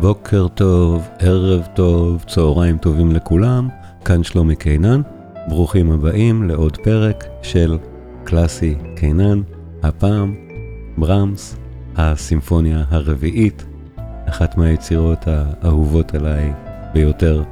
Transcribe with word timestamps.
בוקר 0.00 0.48
טוב, 0.48 1.08
ערב 1.18 1.66
טוב, 1.74 2.24
צהריים 2.26 2.78
טובים 2.78 3.12
לכולם, 3.12 3.68
כאן 4.04 4.22
שלומי 4.22 4.56
קינן, 4.56 5.02
ברוכים 5.48 5.92
הבאים 5.92 6.48
לעוד 6.48 6.76
פרק 6.76 7.24
של 7.42 7.78
קלאסי 8.24 8.74
קינן, 8.96 9.40
הפעם 9.82 10.34
ברמס, 10.98 11.56
הסימפוניה 11.96 12.84
הרביעית, 12.90 13.64
אחת 14.28 14.56
מהיצירות 14.56 15.18
האהובות 15.26 16.14
עליי 16.14 16.52
ביותר 16.94 17.42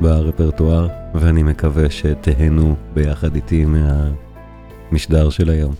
ברפרטואר, 0.00 0.88
ואני 1.14 1.42
מקווה 1.42 1.90
שתהנו 1.90 2.76
ביחד 2.94 3.34
איתי 3.34 3.64
מהמשדר 3.64 5.30
של 5.30 5.50
היום. 5.50 5.74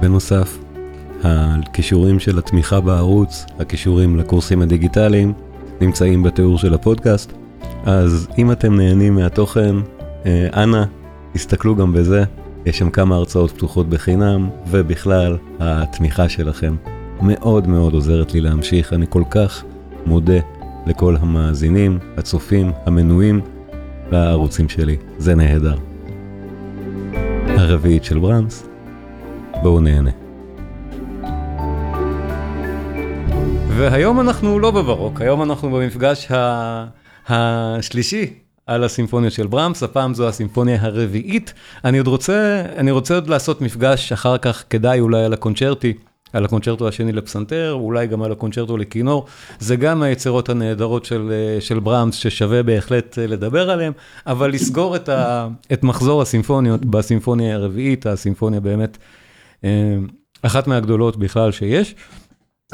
בנוסף, 0.00 0.58
הכישורים 1.24 2.18
של 2.18 2.38
התמיכה 2.38 2.80
בערוץ, 2.80 3.46
הכישורים 3.58 4.16
לקורסים 4.16 4.62
הדיגיטליים, 4.62 5.32
נמצאים 5.80 6.22
בתיאור 6.22 6.58
של 6.58 6.74
הפודקאסט. 6.74 7.32
אז 7.84 8.28
אם 8.38 8.52
אתם 8.52 8.76
נהנים 8.76 9.14
מהתוכן, 9.14 9.76
אה, 10.26 10.48
אנא, 10.62 10.84
הסתכלו 11.34 11.76
גם 11.76 11.92
בזה. 11.92 12.24
יש 12.66 12.78
שם 12.78 12.90
כמה 12.90 13.14
הרצאות 13.14 13.50
פתוחות 13.50 13.88
בחינם, 13.88 14.48
ובכלל, 14.66 15.36
התמיכה 15.60 16.28
שלכם 16.28 16.76
מאוד 17.22 17.68
מאוד 17.68 17.94
עוזרת 17.94 18.34
לי 18.34 18.40
להמשיך. 18.40 18.92
אני 18.92 19.06
כל 19.08 19.22
כך 19.30 19.64
מודה 20.06 20.38
לכל 20.86 21.16
המאזינים, 21.20 21.98
הצופים, 22.16 22.72
המנויים 22.86 23.40
לערוצים 24.12 24.68
שלי. 24.68 24.96
זה 25.18 25.34
נהדר. 25.34 25.76
הרביעית 27.46 28.04
של 28.04 28.18
ברמס, 28.18 28.66
בואו 29.62 29.80
נהנה. 29.80 30.23
והיום 33.76 34.20
אנחנו 34.20 34.58
לא 34.58 34.70
בברוק, 34.70 35.20
היום 35.20 35.42
אנחנו 35.42 35.70
במפגש 35.70 36.30
ה... 36.30 36.86
השלישי 37.28 38.32
על 38.66 38.84
הסימפוניה 38.84 39.30
של 39.30 39.46
ברמס, 39.46 39.82
הפעם 39.82 40.14
זו 40.14 40.28
הסימפוניה 40.28 40.78
הרביעית. 40.80 41.54
אני 41.84 41.98
עוד 41.98 42.06
רוצה, 42.06 42.62
אני 42.76 42.90
רוצה 42.90 43.14
עוד 43.14 43.28
לעשות 43.28 43.60
מפגש 43.60 44.12
אחר 44.12 44.38
כך, 44.38 44.64
כדאי 44.70 45.00
אולי 45.00 45.24
על 45.24 45.32
הקונצ'רטי, 45.32 45.92
על 46.32 46.44
הקונצ'רטו 46.44 46.88
השני 46.88 47.12
לפסנתר, 47.12 47.72
אולי 47.72 48.06
גם 48.06 48.22
על 48.22 48.32
הקונצ'רטו 48.32 48.76
לכינור. 48.76 49.26
זה 49.58 49.76
גם 49.76 50.02
היצירות 50.02 50.48
הנהדרות 50.48 51.04
של, 51.04 51.32
של 51.60 51.78
ברמס, 51.78 52.14
ששווה 52.14 52.62
בהחלט 52.62 53.18
לדבר 53.18 53.70
עליהן, 53.70 53.92
אבל 54.26 54.50
לסגור 54.50 54.96
את, 54.96 55.08
ה, 55.08 55.48
את 55.72 55.82
מחזור 55.82 56.22
הסימפוניות 56.22 56.84
בסימפוניה 56.84 57.54
הרביעית, 57.54 58.06
הסימפוניה 58.06 58.60
באמת 58.60 58.98
אה, 59.64 59.96
אחת 60.42 60.66
מהגדולות 60.66 61.16
בכלל 61.16 61.52
שיש. 61.52 61.94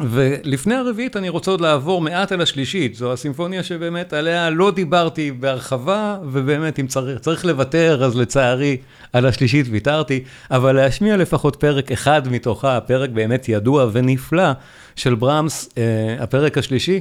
ולפני 0.01 0.75
הרביעית 0.75 1.17
אני 1.17 1.29
רוצה 1.29 1.51
עוד 1.51 1.61
לעבור 1.61 2.01
מעט 2.01 2.33
על 2.33 2.41
השלישית, 2.41 2.95
זו 2.95 3.13
הסימפוניה 3.13 3.63
שבאמת 3.63 4.13
עליה 4.13 4.51
לא 4.51 4.71
דיברתי 4.71 5.33
בהרחבה, 5.33 6.19
ובאמת 6.25 6.79
אם 6.79 6.87
צריך, 6.87 7.21
צריך 7.21 7.45
לוותר 7.45 8.05
אז 8.05 8.17
לצערי 8.17 8.77
על 9.13 9.27
השלישית 9.27 9.67
ויתרתי, 9.71 10.25
אבל 10.51 10.77
להשמיע 10.77 11.17
לפחות 11.17 11.57
פרק 11.57 11.93
אחד 11.93 12.29
מתוכה, 12.29 12.81
פרק 12.81 13.11
באמת 13.11 13.49
ידוע 13.49 13.87
ונפלא 13.93 14.53
של 14.97 15.15
ברמס, 15.15 15.69
אה, 15.79 16.17
הפרק 16.21 16.59
השלישי, 16.59 17.01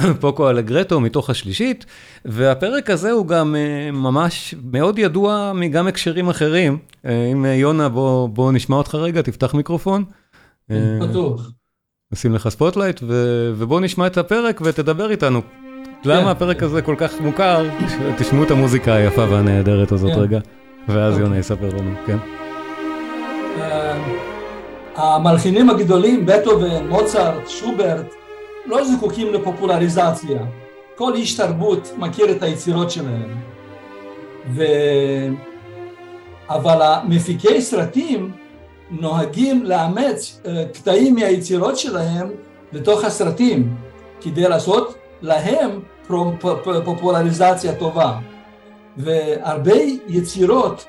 Poco 0.20 0.50
allegretto 0.50 1.00
מתוך 1.00 1.30
השלישית, 1.30 1.86
והפרק 2.24 2.90
הזה 2.90 3.10
הוא 3.10 3.26
גם 3.26 3.56
אה, 3.56 3.90
ממש 3.92 4.54
מאוד 4.62 4.98
ידוע 4.98 5.52
מגם 5.54 5.86
הקשרים 5.86 6.28
אחרים. 6.28 6.78
אה, 7.04 7.28
אם 7.32 7.44
אה, 7.44 7.54
יונה 7.54 7.88
בוא, 7.88 8.28
בוא 8.28 8.52
נשמע 8.52 8.76
אותך 8.76 8.94
רגע, 8.94 9.22
תפתח 9.22 9.54
מיקרופון. 9.54 10.04
פתוח. 11.00 11.50
נשים 12.12 12.34
לך 12.34 12.48
spotlight, 12.48 13.00
ובוא 13.56 13.80
נשמע 13.80 14.06
את 14.06 14.18
הפרק 14.18 14.60
ותדבר 14.64 15.10
איתנו. 15.10 15.40
למה 16.04 16.22
כן. 16.22 16.28
הפרק 16.28 16.62
הזה 16.62 16.82
כל 16.82 16.94
כך 16.98 17.20
מוכר? 17.20 17.66
תשמעו 18.18 18.44
את 18.44 18.50
המוזיקה 18.50 18.94
היפה 18.94 19.26
והנהדרת 19.30 19.92
הזאת 19.92 20.12
כן. 20.12 20.20
רגע, 20.20 20.38
ואז 20.88 21.12
אוקיי. 21.12 21.26
יונה 21.26 21.38
יספר 21.38 21.68
לנו, 21.68 21.90
כן. 22.06 22.16
אה, 23.60 23.96
המלחינים 24.96 25.70
הגדולים, 25.70 26.26
בטהובן, 26.26 26.88
מוצרט, 26.88 27.48
שוברט, 27.48 28.06
לא 28.66 28.84
זקוקים 28.84 29.34
לפופולריזציה. 29.34 30.38
כל 30.94 31.14
איש 31.14 31.36
תרבות 31.36 31.92
מכיר 31.98 32.30
את 32.30 32.42
היצירות 32.42 32.90
שלהם. 32.90 33.36
ו... 34.54 34.64
אבל 36.48 36.82
המפיקי 36.82 37.60
סרטים 37.62 38.30
נוהגים 38.90 39.64
לאמץ 39.64 40.40
אה, 40.46 40.64
קטעים 40.74 41.14
מהיצירות 41.14 41.78
שלהם 41.78 42.30
לתוך 42.72 43.04
הסרטים, 43.04 43.74
כדי 44.20 44.48
לעשות 44.48 44.94
להם 45.22 45.80
פופולריזציה 46.84 47.74
טובה. 47.74 48.12
והרבה 48.96 49.76
יצירות, 50.08 50.84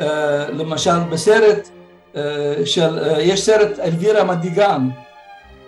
אה, 0.00 0.50
למשל 0.50 0.98
בסרט 1.10 1.68
אה, 2.16 2.22
של, 2.64 2.98
יש 3.18 3.42
סרט 3.42 3.78
אלווירה 3.78 4.24
מדיגן, 4.24 4.88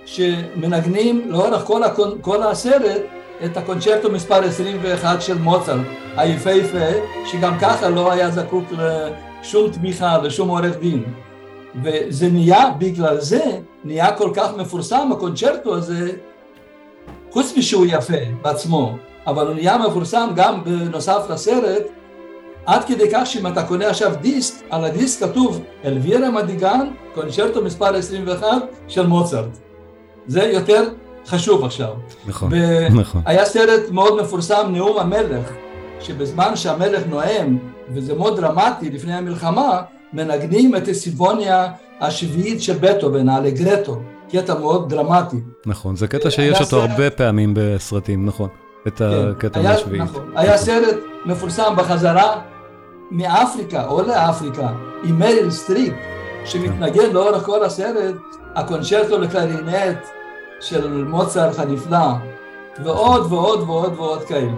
שמנגנים 0.04 1.30
לאורך 1.30 1.62
כל, 1.64 1.82
כל 2.20 2.42
הסרט 2.42 3.02
את 3.44 3.56
הקונצ'רטו 3.56 4.12
מספר 4.12 4.44
21 4.44 5.22
של 5.22 5.38
מוצרט, 5.38 5.80
היפהפה, 6.16 6.88
שגם 7.26 7.58
ככה 7.60 7.88
לא 7.88 8.12
היה 8.12 8.30
זקוק 8.30 8.64
לשום 8.72 9.70
תמיכה, 9.70 10.18
לשום 10.18 10.48
עורך 10.48 10.78
דין. 10.80 11.04
וזה 11.84 12.28
נהיה, 12.28 12.70
בגלל 12.78 13.20
זה, 13.20 13.44
נהיה 13.84 14.16
כל 14.16 14.30
כך 14.34 14.56
מפורסם 14.56 15.12
הקונצ'רטו 15.12 15.74
הזה, 15.74 16.12
חוץ 17.30 17.54
משהוא 17.56 17.86
יפה 17.88 18.16
בעצמו, 18.42 18.96
אבל 19.26 19.46
הוא 19.46 19.54
נהיה 19.54 19.78
מפורסם 19.78 20.28
גם 20.34 20.64
בנוסף 20.64 21.26
לסרט, 21.30 21.82
עד 22.66 22.84
כדי 22.84 23.10
כך 23.12 23.26
שאם 23.26 23.46
אתה 23.46 23.62
קונה 23.62 23.86
עכשיו 23.86 24.12
דיסק, 24.20 24.54
על 24.70 24.84
הדיסק 24.84 25.26
כתוב 25.28 25.60
אלווירה 25.84 26.30
מדיגן, 26.30 26.86
קונצ'רטו 27.14 27.64
מספר 27.64 27.96
21 27.96 28.46
של 28.88 29.06
מוצרט. 29.06 29.58
זה 30.26 30.42
יותר 30.42 30.88
חשוב 31.26 31.64
עכשיו. 31.64 31.92
נכון, 32.26 32.52
נכון. 32.90 33.22
היה 33.26 33.44
סרט 33.44 33.90
מאוד 33.90 34.22
מפורסם, 34.22 34.68
נאום 34.72 34.98
המלך, 34.98 35.52
שבזמן 36.00 36.56
שהמלך 36.56 37.02
נואם, 37.08 37.58
וזה 37.88 38.14
מאוד 38.14 38.40
דרמטי 38.40 38.90
לפני 38.90 39.14
המלחמה, 39.14 39.82
מנגנים 40.12 40.76
את 40.76 40.88
הסימפוניה 40.88 41.68
השביעית 42.00 42.62
של 42.62 42.78
בטהובן, 42.80 43.28
האלגרטו, 43.28 44.00
קטע 44.32 44.58
מאוד 44.58 44.88
דרמטי. 44.88 45.36
נכון, 45.66 45.96
זה 45.96 46.08
קטע 46.08 46.30
שיש 46.30 46.60
אותו 46.60 46.64
סרט... 46.64 46.90
הרבה 46.90 47.10
פעמים 47.10 47.54
בסרטים, 47.56 48.26
נכון, 48.26 48.48
את 48.86 48.98
כן, 48.98 49.04
הקטע 49.04 49.60
היה, 49.60 49.70
מהשביעית. 49.70 50.02
נכון, 50.02 50.22
נכון. 50.22 50.36
היה 50.36 50.58
סרט 50.58 50.96
מפורסם 51.26 51.74
בחזרה 51.76 52.40
מאפריקה, 53.10 53.86
או 53.86 54.02
לאפריקה, 54.02 54.68
עם 55.04 55.18
מריל 55.18 55.50
סטריפ, 55.50 55.94
שמתנגן 56.44 57.02
כן. 57.02 57.12
לאורך 57.12 57.42
כל 57.42 57.64
הסרט, 57.64 58.14
הקונצ'רטו 58.54 59.18
לקלרינט 59.18 59.98
של 60.60 61.04
מוצרט 61.04 61.58
הנפלא, 61.58 62.08
ועוד 62.84 63.32
ועוד 63.32 63.60
ועוד 63.60 63.94
ועוד 63.96 64.24
כאלה. 64.24 64.52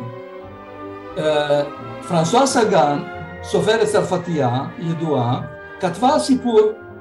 אה, 1.19 1.63
פרנסואה 2.09 2.47
סגן 2.47 2.99
סופרת 3.45 3.87
צרפתייה 3.87 4.65
ידועה, 4.79 5.41
כתבה 5.81 6.19
סיפור 6.19 6.61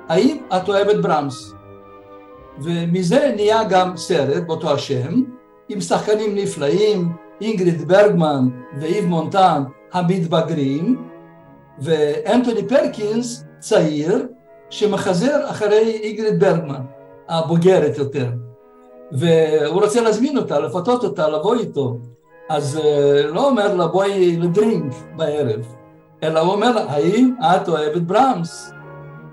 האם 0.09 0.37
את 0.57 0.69
אוהבת 0.69 0.95
ברמס? 0.95 1.53
ומזה 2.61 3.31
נהיה 3.35 3.63
גם 3.63 3.97
סרט 3.97 4.43
באותו 4.47 4.73
השם, 4.73 5.23
עם 5.69 5.81
שחקנים 5.81 6.35
נפלאים, 6.35 7.11
אינגריד 7.41 7.87
ברגמן 7.87 8.47
ואיב 8.79 9.05
מונטן 9.05 9.63
המתבגרים, 9.93 11.09
ואנטוני 11.79 12.67
פרקינס 12.67 13.43
צעיר 13.59 14.27
שמחזר 14.69 15.49
אחרי 15.49 15.99
אינגריד 16.03 16.39
ברגמן, 16.39 16.81
הבוגרת 17.29 17.97
יותר. 17.97 18.27
והוא 19.11 19.81
רוצה 19.81 20.01
להזמין 20.01 20.37
אותה, 20.37 20.59
לפתות 20.59 21.03
אותה, 21.03 21.27
לבוא 21.27 21.55
איתו. 21.55 21.97
אז 22.49 22.79
אה, 22.83 23.21
לא 23.27 23.49
אומר 23.49 23.75
לה 23.75 23.87
בואי 23.87 24.37
לדרינק 24.37 24.93
בערב. 25.15 25.82
אלא 26.23 26.39
הוא 26.39 26.53
אומר 26.53 26.71
לה, 26.71 26.83
האם 26.91 27.33
את 27.41 27.69
אוהבת 27.69 28.01
ברמס? 28.01 28.73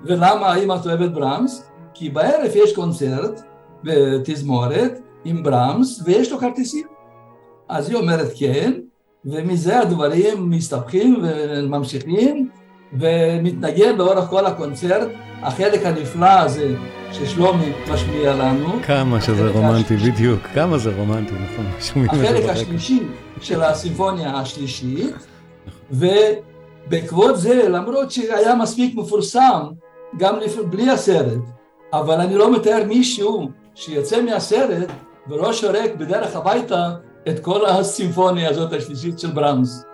ולמה 0.04 0.52
האם 0.52 0.72
את 0.72 0.86
אוהבת 0.86 1.10
ברמס? 1.10 1.70
כי 1.94 2.10
בערב 2.10 2.50
יש 2.54 2.74
קונצרט 2.74 3.40
בתזמורת 3.84 5.00
עם 5.24 5.42
ברמס 5.42 6.02
ויש 6.04 6.32
לו 6.32 6.38
כרטיסים. 6.38 6.86
אז 7.68 7.88
היא 7.88 7.96
אומרת 7.96 8.26
כן, 8.36 8.72
ומזה 9.24 9.80
הדברים 9.80 10.50
מסתבכים 10.50 11.22
וממשיכים, 11.22 12.48
ומתנגן 12.92 13.96
לאורך 13.96 14.24
כל 14.24 14.46
הקונצרט, 14.46 15.08
החלק 15.42 15.86
הנפלא 15.86 16.40
הזה 16.40 16.74
ששלומי 17.12 17.72
משמיע 17.92 18.34
לנו. 18.34 18.68
כמה 18.86 19.20
שזה 19.20 19.50
רומנטי, 19.50 19.94
הש... 19.94 20.02
בדיוק, 20.02 20.40
כמה 20.54 20.78
זה 20.78 20.96
רומנטי, 20.96 21.34
נכון. 21.34 21.66
החלק 22.08 22.48
השלישי 22.48 23.02
של 23.40 23.62
הסימפוניה 23.62 24.34
השלישית, 24.34 25.14
ו... 25.90 26.06
בעקבות 26.90 27.38
זה, 27.38 27.68
למרות 27.68 28.10
שהיה 28.10 28.54
מספיק 28.54 28.94
מפורסם 28.94 29.60
גם 30.16 30.34
בלי 30.70 30.90
הסרט, 30.90 31.42
אבל 31.92 32.20
אני 32.20 32.34
לא 32.34 32.52
מתאר 32.54 32.84
מישהו 32.88 33.50
שיוצא 33.74 34.22
מהסרט 34.22 34.88
ולא 35.28 35.52
שורק 35.52 35.94
בדרך 35.98 36.36
הביתה 36.36 36.90
את 37.28 37.40
כל 37.40 37.66
הסימפוניה 37.66 38.50
הזאת 38.50 38.72
השלישית 38.72 39.18
של 39.18 39.30
ברמס. 39.30 39.84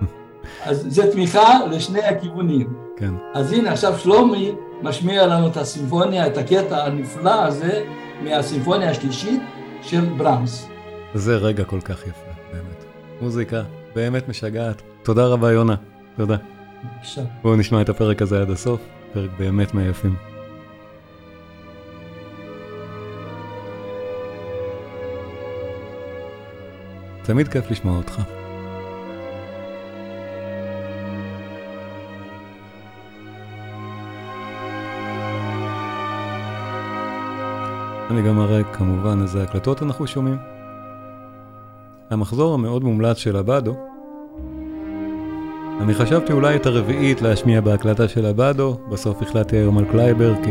אז 0.66 0.86
זה 0.88 1.12
תמיכה 1.12 1.66
לשני 1.70 2.02
הכיוונים. 2.04 2.72
כן. 2.96 3.14
אז 3.34 3.52
הנה 3.52 3.72
עכשיו 3.72 3.98
שלומי 3.98 4.52
משמיע 4.82 5.26
לנו 5.26 5.46
את 5.46 5.56
הסימפוניה, 5.56 6.26
את 6.26 6.36
הקטע 6.36 6.84
הנפלא 6.84 7.44
הזה 7.44 7.84
מהסימפוניה 8.22 8.90
השלישית 8.90 9.42
של 9.82 10.04
ברמס. 10.16 10.68
זה 11.14 11.36
רגע 11.36 11.64
כל 11.64 11.80
כך 11.80 12.02
יפה, 12.02 12.30
באמת. 12.52 12.84
מוזיקה 13.20 13.62
באמת 13.94 14.28
משגעת. 14.28 14.82
תודה 15.02 15.26
רבה 15.26 15.52
יונה, 15.52 15.74
תודה. 16.16 16.36
בבקשה. 16.84 17.22
בואו 17.42 17.56
נשמע 17.56 17.80
את 17.80 17.88
הפרק 17.88 18.22
הזה 18.22 18.40
עד 18.40 18.50
הסוף, 18.50 18.80
פרק 19.12 19.30
באמת 19.38 19.74
מהיפים. 19.74 20.16
תמיד 27.22 27.48
כיף 27.48 27.70
לשמוע 27.70 27.96
אותך. 27.96 28.22
אני 38.10 38.22
גם 38.22 38.36
מראה 38.36 38.64
כמובן 38.64 39.22
איזה 39.22 39.42
הקלטות 39.42 39.82
אנחנו 39.82 40.06
שומעים. 40.06 40.36
המחזור 42.10 42.54
המאוד 42.54 42.84
מומלץ 42.84 43.16
של 43.16 43.36
אבאדו. 43.36 43.91
אני 45.80 45.94
חשבתי 45.94 46.32
אולי 46.32 46.56
את 46.56 46.66
הרביעית 46.66 47.22
להשמיע 47.22 47.60
בהקלטה 47.60 48.08
של 48.08 48.26
אבאדו, 48.26 48.76
בסוף 48.88 49.22
החלטתי 49.22 49.56
היום 49.56 49.78
על 49.78 49.84
קלייבר 49.84 50.34
כי 50.44 50.50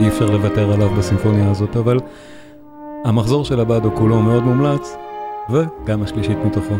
אי 0.00 0.08
אפשר 0.08 0.30
לוותר 0.30 0.72
עליו 0.72 0.90
בסימפוניה 0.90 1.50
הזאת, 1.50 1.76
אבל 1.76 1.98
המחזור 3.04 3.44
של 3.44 3.60
אבאדו 3.60 3.90
כולו 3.94 4.22
מאוד 4.22 4.42
מומלץ, 4.42 4.96
וגם 5.50 6.02
השלישית 6.02 6.38
מתוכו. 6.44 6.74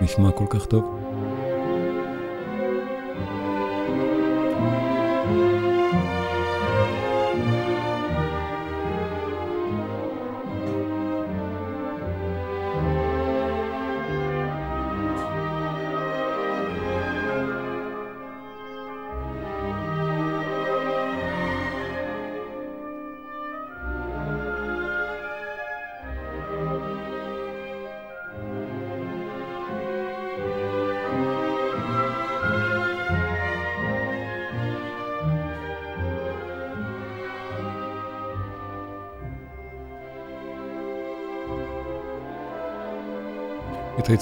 נשמע 0.00 0.30
כל 0.30 0.46
כך 0.50 0.66
טוב. 0.66 1.03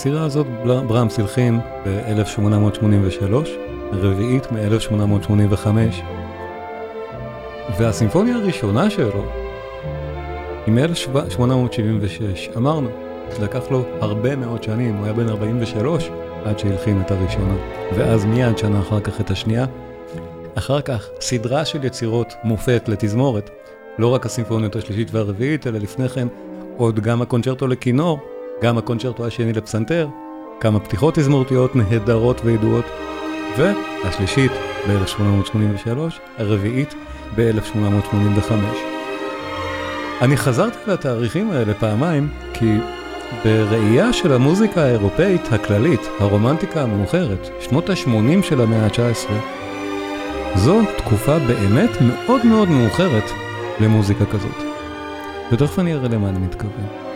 היצירה 0.04 0.24
הזאת 0.24 0.46
ברמס 0.86 1.18
הלחין 1.18 1.60
ב-1883, 1.86 3.34
רביעית 3.92 4.52
מ-1885, 4.52 5.66
והסימפוניה 7.78 8.36
הראשונה 8.36 8.90
שלו 8.90 9.24
היא 10.66 10.74
מ-1876. 10.74 12.56
אמרנו, 12.56 12.88
לקח 13.42 13.70
לו 13.70 13.84
הרבה 14.00 14.36
מאוד 14.36 14.62
שנים, 14.62 14.94
הוא 14.94 15.04
היה 15.04 15.12
בן 15.12 15.28
43 15.28 16.10
עד 16.44 16.58
שהלחין 16.58 17.00
את 17.00 17.10
הראשונה, 17.10 17.56
ואז 17.96 18.24
מיד 18.24 18.58
שנה 18.58 18.80
אחר 18.80 19.00
כך 19.00 19.20
את 19.20 19.30
השנייה. 19.30 19.66
אחר 20.54 20.80
כך 20.80 21.08
סדרה 21.20 21.64
של 21.64 21.84
יצירות 21.84 22.34
מופת 22.44 22.88
לתזמורת, 22.88 23.50
לא 23.98 24.14
רק 24.14 24.26
הסימפוניות 24.26 24.76
השלישית 24.76 25.14
והרביעית, 25.14 25.66
אלא 25.66 25.78
לפני 25.78 26.08
כן 26.08 26.28
עוד 26.76 27.00
גם 27.00 27.22
הקונצ'רטו 27.22 27.66
לכינור, 27.66 28.31
גם 28.62 28.78
הקונצ'רטו 28.78 29.26
השני 29.26 29.52
לפסנתר, 29.52 30.08
כמה 30.60 30.80
פתיחות 30.80 31.14
תזמורתיות 31.14 31.76
נהדרות 31.76 32.40
וידועות, 32.44 32.84
והשלישית 33.56 34.52
ב-1883, 34.88 35.88
הרביעית 36.38 36.94
ב-1885. 37.36 38.52
אני 40.20 40.36
חזרתי 40.36 40.76
לתאריכים 40.86 41.50
האלה 41.50 41.74
פעמיים, 41.74 42.28
כי 42.54 42.78
בראייה 43.44 44.12
של 44.12 44.32
המוזיקה 44.32 44.82
האירופאית 44.82 45.52
הכללית, 45.52 46.00
הרומנטיקה 46.20 46.82
המאוחרת, 46.82 47.48
שנות 47.60 47.90
ה-80 47.90 48.42
של 48.42 48.60
המאה 48.60 48.86
ה-19, 48.86 49.32
זו 50.54 50.80
תקופה 50.98 51.38
באמת 51.38 51.90
מאוד 52.00 52.46
מאוד 52.46 52.68
מאוחרת 52.68 53.30
למוזיקה 53.80 54.24
כזאת. 54.26 54.56
ותכף 55.52 55.78
אני 55.78 55.94
אראה 55.94 56.08
למה 56.08 56.28
אני 56.28 56.38
מתכוון. 56.38 57.11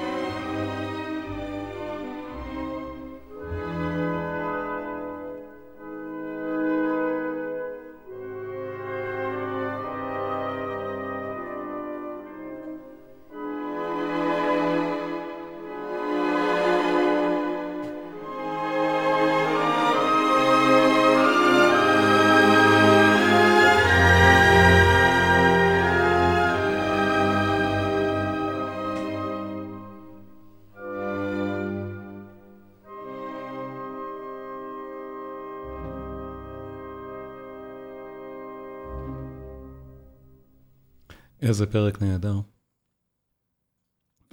איזה 41.56 41.66
פרק 41.66 42.02
נהדר. 42.02 42.34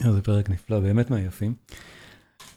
איזה 0.05 0.21
פרק 0.21 0.49
נפלא, 0.49 0.79
באמת 0.79 1.09
מהיפים. 1.09 1.53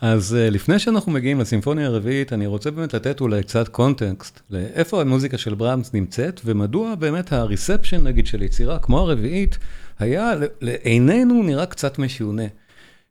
אז 0.00 0.36
uh, 0.38 0.50
לפני 0.54 0.78
שאנחנו 0.78 1.12
מגיעים 1.12 1.40
לסימפוניה 1.40 1.86
הרביעית, 1.86 2.32
אני 2.32 2.46
רוצה 2.46 2.70
באמת 2.70 2.94
לתת 2.94 3.20
אולי 3.20 3.42
קצת 3.42 3.68
קונטקסט 3.68 4.40
לאיפה 4.50 5.00
המוזיקה 5.00 5.38
של 5.38 5.54
ברמס 5.54 5.94
נמצאת, 5.94 6.40
ומדוע 6.44 6.94
באמת 6.94 7.32
הריספשן 7.32 8.04
נגיד 8.04 8.26
של 8.26 8.42
יצירה 8.42 8.78
כמו 8.78 8.98
הרביעית, 8.98 9.58
היה 9.98 10.32
לעינינו 10.60 11.42
נראה 11.42 11.66
קצת 11.66 11.98
משונה. 11.98 12.46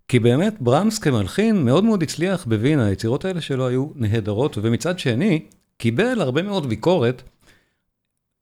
כי 0.08 0.20
באמת 0.20 0.56
ברמס 0.60 1.00
כמלחין 1.00 1.65
מאוד 1.65 1.84
מאוד 1.84 2.03
הצליח 2.03 2.46
בווינה, 2.46 2.86
היצירות 2.86 3.25
האלה 3.25 3.41
שלו 3.41 3.68
היו 3.68 3.88
נהדרות, 3.96 4.58
ומצד 4.62 5.00
שני, 5.00 5.46
קיבל 5.77 6.22
הרבה 6.22 6.41
מאוד 6.41 6.70
ביקורת 6.70 7.22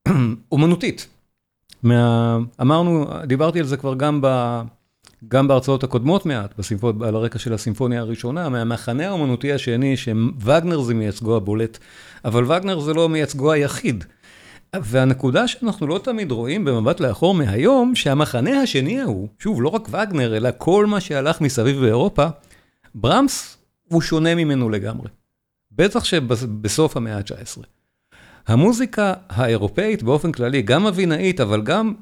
אומנותית. 0.51 1.07
מה... 1.83 2.37
אמרנו, 2.61 3.07
דיברתי 3.27 3.59
על 3.59 3.65
זה 3.65 3.77
כבר 3.77 3.95
גם, 3.95 4.19
ב... 4.21 4.61
גם 5.27 5.47
בהרצאות 5.47 5.83
הקודמות 5.83 6.25
מעט, 6.25 6.57
בסימפ... 6.57 6.83
על 6.83 7.15
הרקע 7.15 7.39
של 7.39 7.53
הסימפוניה 7.53 7.99
הראשונה, 7.99 8.49
מהמחנה 8.49 9.07
האומנותי 9.07 9.53
השני, 9.53 9.97
שווגנר 9.97 10.81
זה 10.81 10.93
מייצגו 10.93 11.35
הבולט, 11.35 11.77
אבל 12.25 12.51
וגנר 12.51 12.79
זה 12.79 12.93
לא 12.93 13.09
מייצגו 13.09 13.51
היחיד. 13.51 14.03
והנקודה 14.75 15.47
שאנחנו 15.47 15.87
לא 15.87 15.99
תמיד 16.03 16.31
רואים 16.31 16.65
במבט 16.65 16.99
לאחור 16.99 17.33
מהיום, 17.33 17.95
שהמחנה 17.95 18.61
השני 18.61 19.01
ההוא, 19.01 19.27
שוב, 19.39 19.61
לא 19.61 19.69
רק 19.69 19.87
וגנר, 19.89 20.37
אלא 20.37 20.49
כל 20.57 20.85
מה 20.85 20.99
שהלך 20.99 21.41
מסביב 21.41 21.79
באירופה, 21.79 22.27
ברמס 22.95 23.57
הוא 23.89 24.01
שונה 24.01 24.35
ממנו 24.35 24.69
לגמרי. 24.69 25.09
בטח 25.71 26.03
שבסוף 26.03 26.97
המאה 26.97 27.17
ה-19. 27.17 27.63
המוזיקה 28.47 29.13
האירופאית 29.29 30.03
באופן 30.03 30.31
כללי, 30.31 30.61
גם 30.61 30.87
אבינאית, 30.87 31.41
אבל 31.41 31.61
גם, 31.61 31.93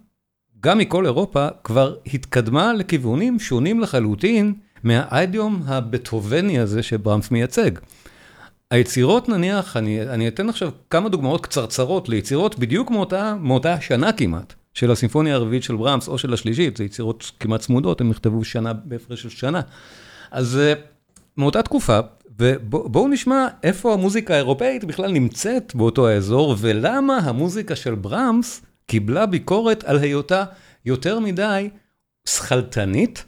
גם 0.59 0.77
מכל 0.77 1.05
אירופה, 1.05 1.47
כבר 1.63 1.95
התקדמה 2.13 2.73
לכיוונים 2.73 3.39
שונים 3.39 3.79
לחלוטין 3.79 4.53
מהאיידיום 4.83 5.63
הבטהובני 5.65 6.59
הזה 6.59 6.83
שברמס 6.83 7.31
מייצג. 7.31 7.71
היצירות 8.71 9.29
נניח, 9.29 9.77
אני, 9.77 10.01
אני 10.01 10.27
אתן 10.27 10.49
עכשיו 10.49 10.71
כמה 10.89 11.09
דוגמאות 11.09 11.45
קצרצרות 11.45 12.09
ליצירות 12.09 12.59
בדיוק 12.59 12.91
מאותה, 12.91 13.35
מאותה 13.39 13.81
שנה 13.81 14.11
כמעט, 14.11 14.53
של 14.73 14.91
הסימפוניה 14.91 15.35
הרביעית 15.35 15.63
של 15.63 15.75
ברמס 15.75 16.07
או 16.07 16.17
של 16.17 16.33
השלישית, 16.33 16.77
זה 16.77 16.83
יצירות 16.83 17.31
כמעט 17.39 17.61
צמודות, 17.61 18.01
הן 18.01 18.09
נכתבו 18.09 18.43
שנה 18.43 18.73
בהפרש 18.73 19.21
של 19.21 19.29
שנה. 19.29 19.61
אז 20.31 20.59
מאותה 21.37 21.61
תקופה, 21.61 21.99
ובואו 22.39 23.07
נשמע 23.07 23.47
איפה 23.63 23.93
המוזיקה 23.93 24.33
האירופאית 24.33 24.83
בכלל 24.83 25.11
נמצאת 25.11 25.75
באותו 25.75 26.07
האזור, 26.07 26.55
ולמה 26.59 27.17
המוזיקה 27.17 27.75
של 27.75 27.95
ברמס 27.95 28.61
קיבלה 28.85 29.25
ביקורת 29.25 29.83
על 29.83 29.99
היותה 29.99 30.43
יותר 30.85 31.19
מדי 31.19 31.69
שכלתנית 32.27 33.25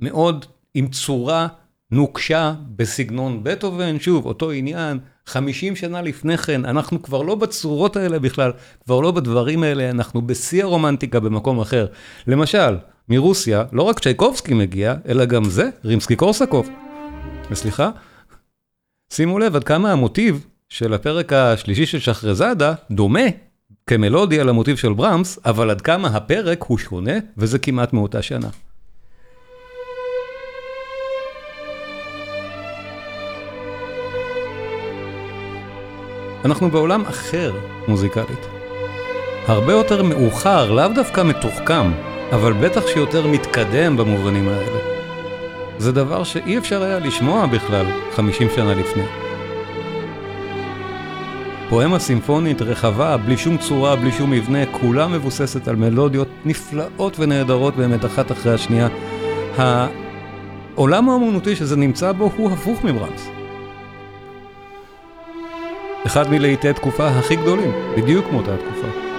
ומאוד 0.00 0.46
עם 0.74 0.88
צורה 0.88 1.48
נוקשה 1.90 2.54
בסגנון 2.76 3.44
בטהובן, 3.44 4.00
שוב, 4.00 4.26
אותו 4.26 4.50
עניין, 4.50 4.98
50 5.26 5.76
שנה 5.76 6.02
לפני 6.02 6.36
כן, 6.38 6.64
אנחנו 6.64 7.02
כבר 7.02 7.22
לא 7.22 7.34
בצורות 7.34 7.96
האלה 7.96 8.18
בכלל, 8.18 8.52
כבר 8.84 9.00
לא 9.00 9.10
בדברים 9.10 9.62
האלה, 9.62 9.90
אנחנו 9.90 10.26
בשיא 10.26 10.62
הרומנטיקה 10.62 11.20
במקום 11.20 11.60
אחר. 11.60 11.86
למשל, 12.26 12.76
מרוסיה, 13.08 13.64
לא 13.72 13.82
רק 13.82 14.00
צ'ייקובסקי 14.00 14.54
מגיע, 14.54 14.94
אלא 15.08 15.24
גם 15.24 15.44
זה, 15.44 15.70
רימסקי 15.84 16.16
קורסקוב. 16.16 16.68
וסליחה, 17.50 17.90
שימו 19.12 19.38
לב 19.38 19.56
עד 19.56 19.64
כמה 19.64 19.92
המוטיב 19.92 20.46
של 20.68 20.94
הפרק 20.94 21.32
השלישי 21.32 21.86
של 21.86 21.98
שחרזאדה 21.98 22.74
דומה 22.90 23.24
כמלודיה 23.86 24.44
למוטיב 24.44 24.76
של 24.76 24.92
ברמס, 24.92 25.38
אבל 25.44 25.70
עד 25.70 25.80
כמה 25.80 26.08
הפרק 26.08 26.62
הוא 26.62 26.78
שונה, 26.78 27.12
וזה 27.36 27.58
כמעט 27.58 27.92
מאותה 27.92 28.22
שנה. 28.22 28.48
אנחנו 36.44 36.70
בעולם 36.70 37.04
אחר 37.04 37.52
מוזיקלית. 37.88 38.46
הרבה 39.46 39.72
יותר 39.72 40.02
מאוחר, 40.02 40.72
לאו 40.72 40.88
דווקא 40.94 41.20
מתוחכם, 41.20 42.11
אבל 42.32 42.52
בטח 42.52 42.86
שיותר 42.86 43.26
מתקדם 43.26 43.96
במובנים 43.96 44.48
האלה. 44.48 44.78
זה 45.78 45.92
דבר 45.92 46.24
שאי 46.24 46.58
אפשר 46.58 46.82
היה 46.82 46.98
לשמוע 46.98 47.46
בכלל 47.46 47.86
50 48.16 48.48
שנה 48.54 48.74
לפני. 48.74 49.02
פואמה 51.68 51.98
סימפונית 51.98 52.62
רחבה, 52.62 53.16
בלי 53.16 53.36
שום 53.36 53.56
צורה, 53.58 53.96
בלי 53.96 54.12
שום 54.12 54.30
מבנה, 54.30 54.66
כולה 54.66 55.08
מבוססת 55.08 55.68
על 55.68 55.76
מלודיות 55.76 56.28
נפלאות 56.44 57.16
ונהדרות 57.18 57.76
באמת 57.76 58.04
אחת 58.04 58.32
אחרי 58.32 58.54
השנייה. 58.54 58.88
העולם 59.56 61.08
האמנותי 61.08 61.56
שזה 61.56 61.76
נמצא 61.76 62.12
בו 62.12 62.30
הוא 62.36 62.50
הפוך 62.50 62.84
מברמס. 62.84 63.28
אחד 66.06 66.30
מלהיטי 66.30 66.72
תקופה 66.72 67.08
הכי 67.08 67.36
גדולים, 67.36 67.72
בדיוק 67.96 68.26
כמו 68.28 68.38
אותה 68.38 68.56
תקופה. 68.56 69.11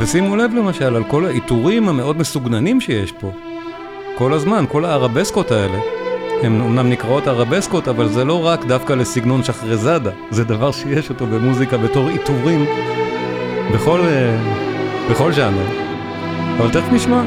ושימו 0.00 0.36
לב 0.36 0.54
למשל 0.54 0.96
על 0.96 1.04
כל 1.04 1.24
העיטורים 1.24 1.88
המאוד 1.88 2.18
מסוגננים 2.18 2.80
שיש 2.80 3.12
פה. 3.12 3.32
כל 4.18 4.32
הזמן, 4.32 4.64
כל 4.68 4.84
הערבסקות 4.84 5.50
האלה, 5.50 5.78
הן 6.42 6.60
אמנם 6.60 6.90
נקראות 6.90 7.26
ערבסקות, 7.26 7.88
אבל 7.88 8.08
זה 8.08 8.24
לא 8.24 8.46
רק 8.46 8.64
דווקא 8.64 8.92
לסגנון 8.92 9.44
שחרזאדה, 9.44 10.10
זה 10.30 10.44
דבר 10.44 10.72
שיש 10.72 11.10
אותו 11.10 11.26
במוזיקה 11.26 11.76
בתור 11.76 12.08
עיטורים 12.08 12.64
בכל, 13.74 14.00
אה, 14.00 14.36
בכל 15.10 15.32
ז'אנר. 15.32 15.66
אבל 16.58 16.70
תכף 16.70 16.92
נשמע, 16.92 17.22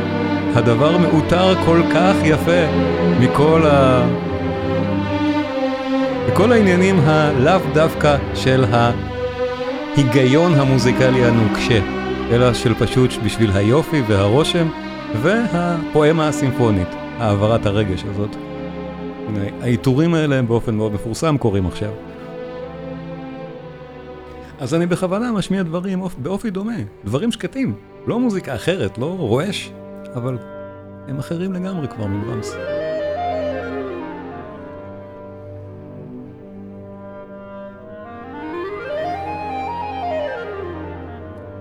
הדבר 0.55 0.97
מאותר 0.97 1.65
כל 1.65 1.81
כך 1.93 2.15
יפה 2.23 2.61
מכל 3.19 3.61
ה... 3.65 4.03
וכל 6.27 6.51
העניינים 6.51 6.99
הלאו 7.05 7.59
דווקא 7.73 8.17
של 8.35 8.65
ההיגיון 9.97 10.53
המוזיקלי 10.53 11.25
הנוקשה, 11.25 12.00
אלא 12.31 12.53
של 12.53 12.73
פשוט 12.73 13.11
בשביל 13.25 13.51
היופי 13.51 14.01
והרושם 14.07 14.67
והפואמה 15.21 16.27
הסימפונית, 16.27 16.87
העברת 17.17 17.65
הרגש 17.65 18.03
הזאת. 18.03 18.35
העיטורים 19.61 20.13
האלה 20.13 20.35
הם 20.35 20.47
באופן 20.47 20.75
מאוד 20.75 20.93
מפורסם 20.93 21.37
קורים 21.37 21.65
עכשיו. 21.65 21.91
אז 24.59 24.73
אני 24.73 24.85
בכוונה 24.85 25.31
משמיע 25.31 25.63
דברים 25.63 26.03
באופי 26.17 26.49
דומה, 26.49 26.77
דברים 27.05 27.31
שקטים, 27.31 27.75
לא 28.07 28.19
מוזיקה 28.19 28.55
אחרת, 28.55 28.97
לא 28.97 29.05
רועש, 29.05 29.71
אבל 30.15 30.37
הם 31.07 31.19
אחרים 31.19 31.53
לגמרי 31.53 31.87
כבר 31.87 32.07
מברמס. 32.07 32.55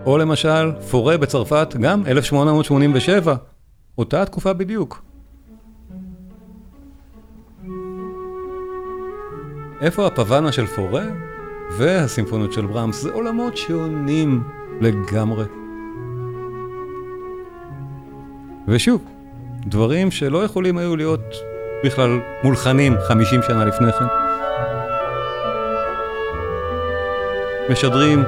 או 0.07 0.19
למשל, 0.19 0.73
פורה 0.91 1.19
בצרפת, 1.19 1.77
גם 1.81 2.07
1887, 2.07 3.35
אותה 3.99 4.23
התקופה 4.23 4.53
בדיוק. 4.53 5.03
איפה 9.81 10.07
הפוואנה 10.07 10.53
של 10.53 10.67
פורה 10.67 11.05
והסימפוניות 11.71 12.53
של 12.53 12.67
ברמס? 12.67 13.03
זה 13.03 13.13
עולמות 13.13 13.57
שונים 13.57 14.43
לגמרי. 14.81 15.45
ושוב, 18.69 19.05
דברים 19.61 20.11
שלא 20.11 20.45
יכולים 20.45 20.79
היו 20.79 20.97
להיות 20.97 21.35
בכלל 21.85 22.21
מולחנים 22.43 22.97
50 23.09 23.41
שנה 23.43 23.65
לפני 23.65 23.93
כן. 23.93 24.05
משדרים 27.71 28.23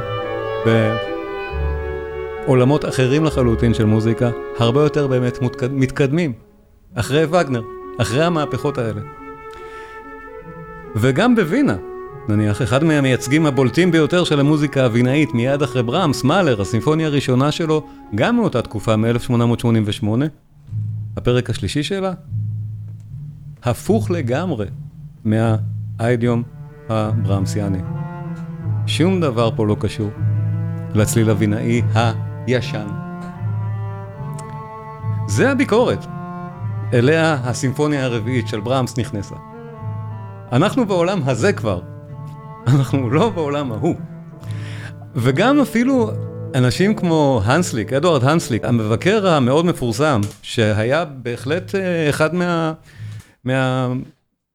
ב... 0.67 0.97
עולמות 2.47 2.85
אחרים 2.85 3.25
לחלוטין 3.25 3.75
של 3.75 3.85
מוזיקה, 3.85 4.31
הרבה 4.59 4.83
יותר 4.83 5.07
באמת 5.07 5.39
מתקדמים, 5.71 6.33
אחרי 6.95 7.25
וגנר, 7.25 7.63
אחרי 7.99 8.25
המהפכות 8.25 8.79
האלה. 8.79 9.01
וגם 10.97 11.35
בווינה, 11.37 11.77
נניח, 12.29 12.63
אחד 12.63 12.85
מהמייצגים 12.85 13.47
הבולטים 13.47 13.91
ביותר 13.91 14.25
של 14.25 14.41
המוזיקה 14.41 14.85
הווינאית 14.85 15.35
מיד 15.35 15.63
אחרי 15.63 15.83
ברמס, 15.83 16.25
מאלר, 16.25 16.61
הסימפוניה 16.61 17.07
הראשונה 17.07 17.53
שלו, 17.53 17.87
גם 18.15 18.37
מאותה 18.37 18.63
תקופה, 18.63 18.97
מ-1888, 18.97 20.07
הפרק 21.17 21.51
השלישי 21.51 21.83
שלה, 21.83 22.13
הפוך 23.63 24.11
לגמרי 24.11 24.67
מהאיידיום 25.25 26.43
הברמסיאני. 26.89 27.79
שום 28.87 29.21
דבר 29.21 29.51
פה 29.57 29.67
לא 29.67 29.77
קשור 29.81 30.11
לצליל 30.95 31.31
הווינאי 31.31 31.83
ה... 31.95 32.32
ישן. 32.47 32.87
זה 35.27 35.51
הביקורת, 35.51 36.07
אליה 36.95 37.35
הסימפוניה 37.35 38.05
הרביעית 38.05 38.49
של 38.49 38.61
ברמס 38.61 38.99
נכנסה. 38.99 39.35
אנחנו 40.53 40.87
בעולם 40.87 41.23
הזה 41.27 41.53
כבר, 41.53 41.81
אנחנו 42.67 43.11
לא 43.11 43.31
בעולם 43.31 43.73
ההוא. 43.73 43.95
וגם 45.15 45.61
אפילו 45.61 46.11
אנשים 46.55 46.95
כמו 46.95 47.41
הנסליק, 47.45 47.93
אדוארד 47.93 48.25
הנסליק, 48.25 48.65
המבקר 48.65 49.29
המאוד 49.29 49.65
מפורסם, 49.65 50.21
שהיה 50.43 51.05
בהחלט 51.05 51.75
אה, 51.75 52.11
אחד 52.11 52.35
מה... 52.35 52.73
מה... 53.45 53.93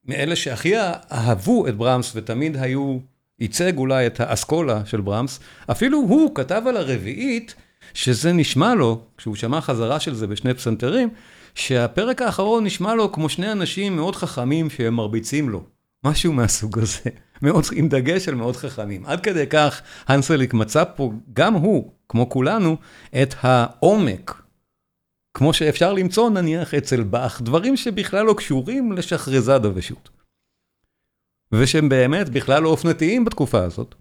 מאלה 0.05 0.35
שהכי 0.35 0.73
אהבו 1.11 1.67
את 1.67 1.77
ברמס 1.77 2.11
ותמיד 2.15 2.57
היו, 2.57 2.97
ייצג 3.39 3.77
אולי 3.77 4.07
את 4.07 4.19
האסכולה 4.19 4.81
של 4.85 5.01
ברמס, 5.01 5.39
אפילו 5.71 5.97
הוא 5.97 6.35
כתב 6.35 6.61
על 6.67 6.77
הרביעית 6.77 7.55
שזה 7.97 8.33
נשמע 8.33 8.75
לו, 8.75 9.01
כשהוא 9.17 9.35
שמע 9.35 9.61
חזרה 9.61 9.99
של 9.99 10.13
זה 10.13 10.27
בשני 10.27 10.53
פסנתרים, 10.53 11.09
שהפרק 11.55 12.21
האחרון 12.21 12.63
נשמע 12.63 12.95
לו 12.95 13.11
כמו 13.11 13.29
שני 13.29 13.51
אנשים 13.51 13.95
מאוד 13.95 14.15
חכמים 14.15 14.69
שהם 14.69 14.93
מרביצים 14.93 15.49
לו. 15.49 15.63
משהו 16.03 16.33
מהסוג 16.33 16.79
הזה. 16.79 17.09
מאוד, 17.41 17.63
עם 17.73 17.89
דגש 17.89 18.27
על 18.27 18.35
מאוד 18.35 18.55
חכמים. 18.55 19.05
עד 19.05 19.21
כדי 19.21 19.47
כך, 19.47 19.81
הנסליק 20.07 20.53
מצא 20.53 20.83
פה, 20.95 21.11
גם 21.33 21.53
הוא, 21.53 21.91
כמו 22.09 22.29
כולנו, 22.29 22.77
את 23.21 23.33
העומק. 23.41 24.41
כמו 25.33 25.53
שאפשר 25.53 25.93
למצוא 25.93 26.29
נניח 26.29 26.73
אצל 26.73 27.03
באך, 27.03 27.41
דברים 27.41 27.77
שבכלל 27.77 28.25
לא 28.25 28.33
קשורים 28.33 28.91
לשחרזאדה 28.91 29.69
ושות'. 29.73 30.09
ושהם 31.51 31.89
באמת 31.89 32.29
בכלל 32.29 32.63
לא 32.63 32.69
אופנתיים 32.69 33.25
בתקופה 33.25 33.63
הזאת. 33.63 33.95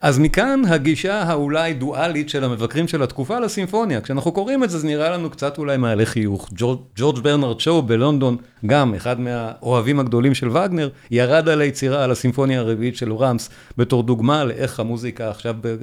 אז 0.00 0.18
מכאן 0.18 0.62
הגישה 0.68 1.22
האולי 1.22 1.72
דואלית 1.72 2.28
של 2.28 2.44
המבקרים 2.44 2.88
של 2.88 3.02
התקופה 3.02 3.40
לסימפוניה. 3.40 4.00
כשאנחנו 4.00 4.32
קוראים 4.32 4.64
את 4.64 4.70
זה, 4.70 4.78
זה 4.78 4.86
נראה 4.86 5.10
לנו 5.10 5.30
קצת 5.30 5.58
אולי 5.58 5.76
מעלה 5.76 6.06
חיוך. 6.06 6.50
ג'ורג' 6.96 7.18
ברנרד 7.22 7.60
שואו 7.60 7.82
בלונדון, 7.82 8.36
גם 8.66 8.94
אחד 8.94 9.20
מהאוהבים 9.20 10.00
הגדולים 10.00 10.34
של 10.34 10.48
וגנר, 10.48 10.88
ירד 11.10 11.48
על 11.48 11.60
היצירה, 11.60 12.04
על 12.04 12.10
הסימפוניה 12.10 12.60
הרביעית 12.60 12.96
של 12.96 13.12
רמס, 13.12 13.50
בתור 13.76 14.02
דוגמה 14.02 14.44
לאיך 14.44 14.80
המוזיקה 14.80 15.30
עכשיו, 15.30 15.54
ב... 15.60 15.76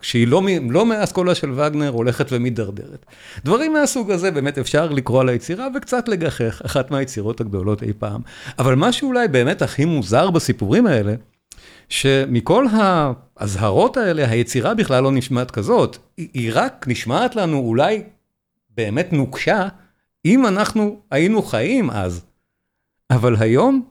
כשהיא 0.00 0.28
לא, 0.28 0.42
לא 0.70 0.86
מהאסכולה 0.86 1.34
של 1.34 1.52
וגנר, 1.52 1.88
הולכת 1.88 2.26
ומידרדרת. 2.30 3.06
דברים 3.44 3.72
מהסוג 3.72 4.10
הזה 4.10 4.30
באמת 4.30 4.58
אפשר 4.58 4.90
לקרוא 4.90 5.20
על 5.20 5.28
היצירה 5.28 5.68
וקצת 5.76 6.08
לגחך, 6.08 6.62
אחת 6.66 6.90
מהיצירות 6.90 7.40
הגדולות 7.40 7.82
אי 7.82 7.92
פעם. 7.98 8.20
אבל 8.58 8.74
מה 8.74 8.92
שאולי 8.92 9.28
באמת 9.28 9.62
הכי 9.62 9.84
מוזר 9.84 10.30
בסיפורים 10.30 10.86
האלה, 10.86 11.14
שמכל 11.94 12.66
האזהרות 12.72 13.96
האלה, 13.96 14.30
היצירה 14.30 14.74
בכלל 14.74 15.02
לא 15.02 15.12
נשמעת 15.12 15.50
כזאת, 15.50 15.96
היא 16.16 16.50
רק 16.54 16.84
נשמעת 16.88 17.36
לנו 17.36 17.58
אולי 17.58 18.02
באמת 18.70 19.12
נוקשה, 19.12 19.68
אם 20.24 20.46
אנחנו 20.46 21.00
היינו 21.10 21.42
חיים 21.42 21.90
אז. 21.90 22.24
אבל 23.10 23.36
היום, 23.40 23.86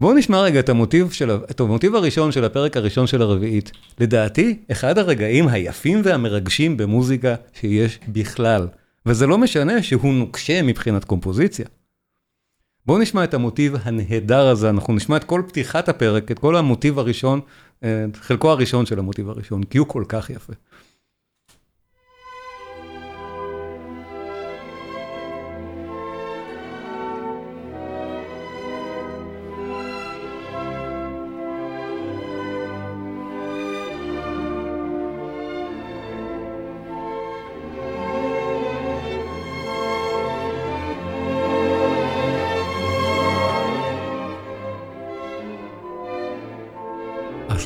בואו 0.00 0.14
נשמע 0.14 0.40
רגע 0.40 0.60
את 0.60 0.68
המוטיב, 0.68 1.10
של, 1.10 1.30
את 1.50 1.60
המוטיב 1.60 1.94
הראשון 1.94 2.32
של 2.32 2.44
הפרק 2.44 2.76
הראשון 2.76 3.06
של 3.06 3.22
הרביעית. 3.22 3.72
לדעתי, 4.00 4.58
אחד 4.72 4.98
הרגעים 4.98 5.48
היפים 5.48 6.00
והמרגשים 6.04 6.76
במוזיקה 6.76 7.34
שיש 7.52 7.98
בכלל. 8.08 8.68
וזה 9.06 9.26
לא 9.26 9.38
משנה 9.38 9.82
שהוא 9.82 10.14
נוקשה 10.14 10.62
מבחינת 10.62 11.04
קומפוזיציה. 11.04 11.66
בואו 12.88 12.98
נשמע 12.98 13.24
את 13.24 13.34
המוטיב 13.34 13.74
הנהדר 13.82 14.48
הזה, 14.48 14.70
אנחנו 14.70 14.94
נשמע 14.94 15.16
את 15.16 15.24
כל 15.24 15.42
פתיחת 15.48 15.88
הפרק, 15.88 16.30
את 16.30 16.38
כל 16.38 16.56
המוטיב 16.56 16.98
הראשון, 16.98 17.40
את 17.80 18.16
חלקו 18.16 18.50
הראשון 18.50 18.86
של 18.86 18.98
המוטיב 18.98 19.28
הראשון, 19.28 19.62
כי 19.62 19.78
הוא 19.78 19.86
כל 19.86 20.04
כך 20.08 20.30
יפה. 20.30 20.52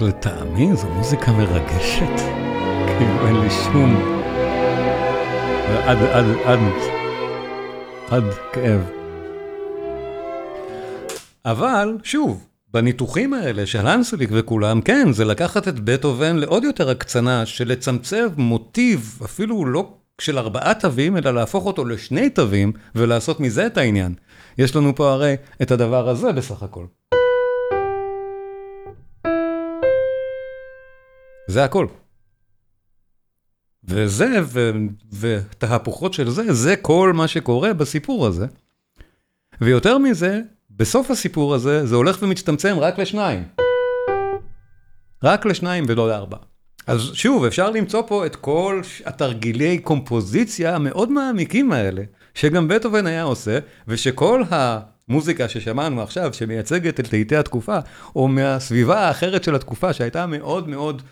לטעמי 0.03 0.77
זו 0.77 0.89
מוזיקה 0.89 1.33
מרגשת, 1.33 2.17
כאילו 2.99 3.27
אין 3.27 3.37
לי 3.41 3.51
שום... 3.51 4.23
עד, 5.85 5.99
עד, 5.99 6.25
עד, 6.45 6.59
עד 8.11 8.25
כאב. 8.53 8.81
אבל, 11.45 11.97
שוב, 12.03 12.47
בניתוחים 12.73 13.35
האלה 13.35 13.67
של 13.67 13.87
הנסליק 13.87 14.31
וכולם, 14.33 14.81
כן, 14.81 15.13
זה 15.13 15.25
לקחת 15.25 15.69
את 15.69 15.81
בטהובן 15.81 16.37
לעוד 16.37 16.65
יותר 16.65 16.91
הקצנה 16.91 17.47
של 17.47 17.69
לצמצם 17.69 18.27
מוטיב, 18.37 19.19
אפילו 19.25 19.67
לא 19.67 19.93
של 20.21 20.39
ארבעה 20.39 20.75
תווים, 20.75 21.17
אלא 21.17 21.35
להפוך 21.35 21.67
אותו 21.67 21.85
לשני 21.85 22.31
תווים 22.31 22.73
ולעשות 22.95 23.41
מזה 23.41 23.67
את 23.67 23.79
העניין. 23.79 24.15
יש 24.59 24.77
לנו 24.77 24.95
פה 24.95 25.13
הרי 25.13 25.35
את 25.63 25.71
הדבר 25.71 26.09
הזה 26.09 26.33
בסך 26.33 26.63
הכל. 26.63 26.85
זה 31.53 31.65
הכל. 31.65 31.87
וזה, 33.85 34.41
ותהפוכות 35.21 36.15
של 36.15 36.31
זה, 36.31 36.53
זה 36.53 36.77
כל 36.77 37.13
מה 37.15 37.29
שקורה 37.29 37.73
בסיפור 37.73 38.27
הזה. 38.27 38.47
ויותר 39.61 39.99
מזה, 39.99 40.41
בסוף 40.71 41.11
הסיפור 41.11 41.55
הזה, 41.55 41.87
זה 41.87 41.95
הולך 41.97 42.19
ומצטמצם 42.23 42.77
רק 42.79 42.99
לשניים. 42.99 43.45
רק 45.23 45.47
לשניים 45.47 45.85
ולא 45.89 46.09
לארבעה. 46.09 46.41
אז 46.87 47.01
שוב, 47.15 47.45
אפשר 47.45 47.71
למצוא 47.71 48.03
פה 48.07 48.27
את 48.27 48.37
כל 48.37 48.83
התרגילי 49.05 49.79
קומפוזיציה 49.79 50.77
המאוד 50.77 51.13
מעמיקים 51.13 51.73
האלה, 51.73 52.03
שגם 52.35 52.69
בטהובן 52.69 53.07
היה 53.07 53.23
עושה, 53.23 53.59
ושכל 53.89 54.43
המוזיקה 54.51 55.49
ששמענו 55.49 56.03
עכשיו, 56.03 56.35
שמייצגת 56.35 57.01
את 57.01 57.13
לעיתי 57.13 57.37
התקופה, 57.37 57.79
או 58.17 58.29
מהסביבה 58.29 59.01
האחרת 59.01 59.45
של 59.45 59.55
התקופה, 59.55 59.93
שהייתה 59.93 60.27
מאוד 60.27 60.69
מאוד... 60.69 61.03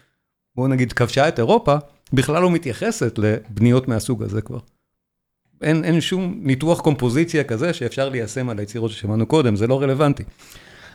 בואו 0.54 0.68
נגיד, 0.68 0.92
כבשה 0.92 1.28
את 1.28 1.38
אירופה, 1.38 1.76
בכלל 2.12 2.42
לא 2.42 2.50
מתייחסת 2.50 3.18
לבניות 3.18 3.88
מהסוג 3.88 4.22
הזה 4.22 4.42
כבר. 4.42 4.58
אין, 5.62 5.84
אין 5.84 6.00
שום 6.00 6.40
ניתוח 6.42 6.80
קומפוזיציה 6.80 7.44
כזה 7.44 7.74
שאפשר 7.74 8.08
ליישם 8.08 8.48
על 8.48 8.58
היצירות 8.58 8.90
ששמענו 8.90 9.26
קודם, 9.26 9.56
זה 9.56 9.66
לא 9.66 9.82
רלוונטי. 9.82 10.24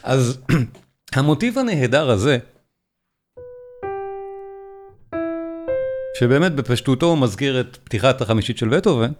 אז 0.03 0.39
המוטיב 1.15 1.57
הנהדר 1.57 2.09
הזה, 2.09 2.37
שבאמת 6.19 6.55
בפשטותו 6.55 7.15
מזכיר 7.15 7.61
את 7.61 7.77
פתיחת 7.83 8.21
החמישית 8.21 8.57
של 8.57 8.69
בטהובן, 8.69 9.11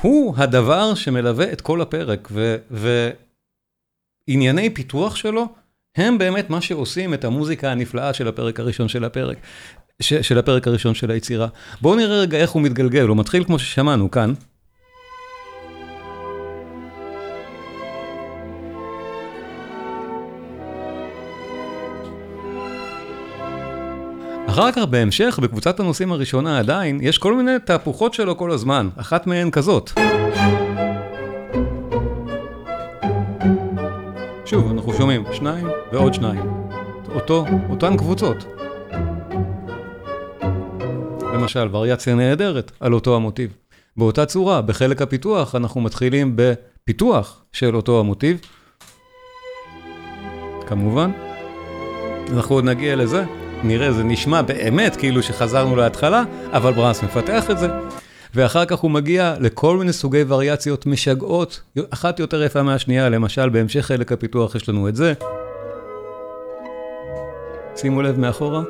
הוא 0.00 0.34
הדבר 0.36 0.94
שמלווה 0.94 1.52
את 1.52 1.60
כל 1.60 1.80
הפרק, 1.80 2.28
וענייני 4.28 4.74
פיתוח 4.74 5.16
שלו 5.16 5.48
הם 5.96 6.18
באמת 6.18 6.50
מה 6.50 6.60
שעושים 6.60 7.14
את 7.14 7.24
המוזיקה 7.24 7.70
הנפלאה 7.72 8.14
של 8.14 8.28
הפרק 8.28 8.60
הראשון 8.60 8.88
של 8.88 9.04
הפרק, 9.04 9.36
של 10.00 10.38
הפרק 10.38 10.68
הראשון 10.68 10.94
של 10.94 11.10
היצירה. 11.10 11.48
בואו 11.80 11.94
נראה 11.94 12.20
רגע 12.20 12.38
איך 12.38 12.50
הוא 12.50 12.62
מתגלגל, 12.62 13.06
הוא 13.06 13.16
מתחיל 13.16 13.44
כמו 13.44 13.58
ששמענו 13.58 14.10
כאן. 14.10 14.34
אחר 24.48 24.72
כך 24.72 24.82
בהמשך, 24.84 25.38
בקבוצת 25.42 25.80
הנושאים 25.80 26.12
הראשונה 26.12 26.58
עדיין, 26.58 26.98
יש 27.02 27.18
כל 27.18 27.34
מיני 27.34 27.52
תהפוכות 27.64 28.14
שלו 28.14 28.36
כל 28.36 28.50
הזמן, 28.50 28.88
אחת 28.96 29.26
מהן 29.26 29.50
כזאת. 29.50 29.90
שוב, 34.44 34.70
אנחנו 34.70 34.94
שומעים 34.94 35.24
שניים 35.32 35.66
ועוד 35.92 36.14
שניים. 36.14 36.40
אותו, 37.14 37.44
אותן 37.70 37.96
קבוצות. 37.96 38.36
למשל, 41.22 41.68
וריאציה 41.72 42.14
נהדרת 42.14 42.72
על 42.80 42.92
אותו 42.92 43.16
המוטיב. 43.16 43.56
באותה 43.96 44.26
צורה, 44.26 44.62
בחלק 44.62 45.02
הפיתוח, 45.02 45.54
אנחנו 45.54 45.80
מתחילים 45.80 46.36
בפיתוח 46.36 47.44
של 47.52 47.76
אותו 47.76 48.00
המוטיב. 48.00 48.40
כמובן. 50.66 51.10
אנחנו 52.32 52.54
עוד 52.54 52.64
נגיע 52.64 52.96
לזה, 52.96 53.24
נראה, 53.62 53.92
זה 53.92 54.04
נשמע 54.04 54.42
באמת 54.42 54.96
כאילו 54.96 55.22
שחזרנו 55.22 55.76
להתחלה, 55.76 56.22
אבל 56.52 56.72
ברנס 56.72 57.02
מפתח 57.02 57.50
את 57.50 57.58
זה. 57.58 57.68
ואחר 58.34 58.64
כך 58.64 58.78
הוא 58.78 58.90
מגיע 58.90 59.34
לכל 59.40 59.76
מיני 59.76 59.92
סוגי 59.92 60.24
וריאציות 60.28 60.86
משגעות, 60.86 61.62
אחת 61.90 62.20
יותר 62.20 62.42
יפה 62.42 62.62
מהשנייה, 62.62 63.08
למשל 63.08 63.48
בהמשך 63.48 63.80
חלק 63.80 64.12
הפיתוח 64.12 64.54
יש 64.54 64.68
לנו 64.68 64.88
את 64.88 64.96
זה. 64.96 65.12
שימו 67.76 68.02
לב 68.02 68.18
מאחורה. 68.18 68.62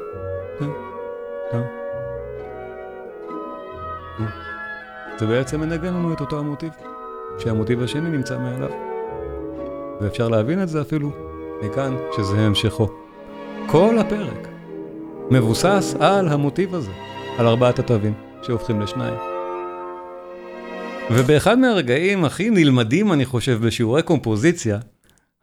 כן, 0.59 0.69
כן. 1.53 1.63
זה 5.19 5.27
בעצם 5.27 5.61
מנגן 5.61 5.95
לנו 5.95 6.13
את 6.13 6.21
אותו 6.21 6.39
המוטיב, 6.39 6.71
שהמוטיב 7.39 7.83
השני 7.83 8.11
נמצא 8.11 8.39
מעליו. 8.39 8.71
ואפשר 10.01 10.29
להבין 10.29 10.63
את 10.63 10.69
זה 10.69 10.81
אפילו 10.81 11.11
מכאן 11.63 11.97
שזה 12.17 12.41
המשכו. 12.41 12.89
כל 13.67 13.99
הפרק 13.99 14.49
מבוסס 15.31 15.95
על 16.01 16.29
המוטיב 16.29 16.75
הזה, 16.75 16.91
על 17.39 17.47
ארבעת 17.47 17.79
התווים 17.79 18.13
שהופכים 18.43 18.81
לשניים. 18.81 19.34
ובאחד 21.11 21.59
מהרגעים 21.59 22.25
הכי 22.25 22.51
נלמדים, 22.51 23.13
אני 23.13 23.25
חושב, 23.25 23.67
בשיעורי 23.67 24.03
קומפוזיציה, 24.03 24.79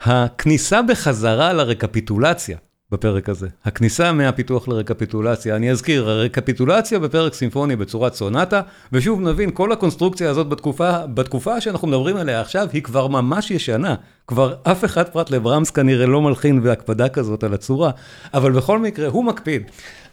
הכניסה 0.01 0.81
בחזרה 0.81 1.53
לרקפיטולציה 1.53 2.57
בפרק 2.91 3.29
הזה. 3.29 3.47
הכניסה 3.65 4.11
מהפיתוח 4.11 4.67
לרקפיטולציה. 4.67 5.55
אני 5.55 5.71
אזכיר, 5.71 6.09
הרקפיטולציה 6.09 6.99
בפרק 6.99 7.33
סימפוני 7.33 7.75
בצורת 7.75 8.13
סונטה, 8.13 8.61
ושוב 8.91 9.21
נבין, 9.21 9.51
כל 9.53 9.71
הקונסטרוקציה 9.71 10.29
הזאת 10.29 10.49
בתקופה, 10.49 11.07
בתקופה 11.07 11.61
שאנחנו 11.61 11.87
מדברים 11.87 12.17
עליה 12.17 12.41
עכשיו, 12.41 12.67
היא 12.73 12.83
כבר 12.83 13.07
ממש 13.07 13.51
ישנה. 13.51 13.95
כבר 14.27 14.55
אף 14.63 14.85
אחד 14.85 15.09
פרט 15.09 15.29
לברמס 15.29 15.69
כנראה 15.69 16.05
לא 16.05 16.21
מלחין 16.21 16.63
בהקפדה 16.63 17.09
כזאת 17.09 17.43
על 17.43 17.53
הצורה, 17.53 17.91
אבל 18.33 18.51
בכל 18.51 18.79
מקרה 18.79 19.07
הוא 19.07 19.25
מקפיד. 19.25 19.61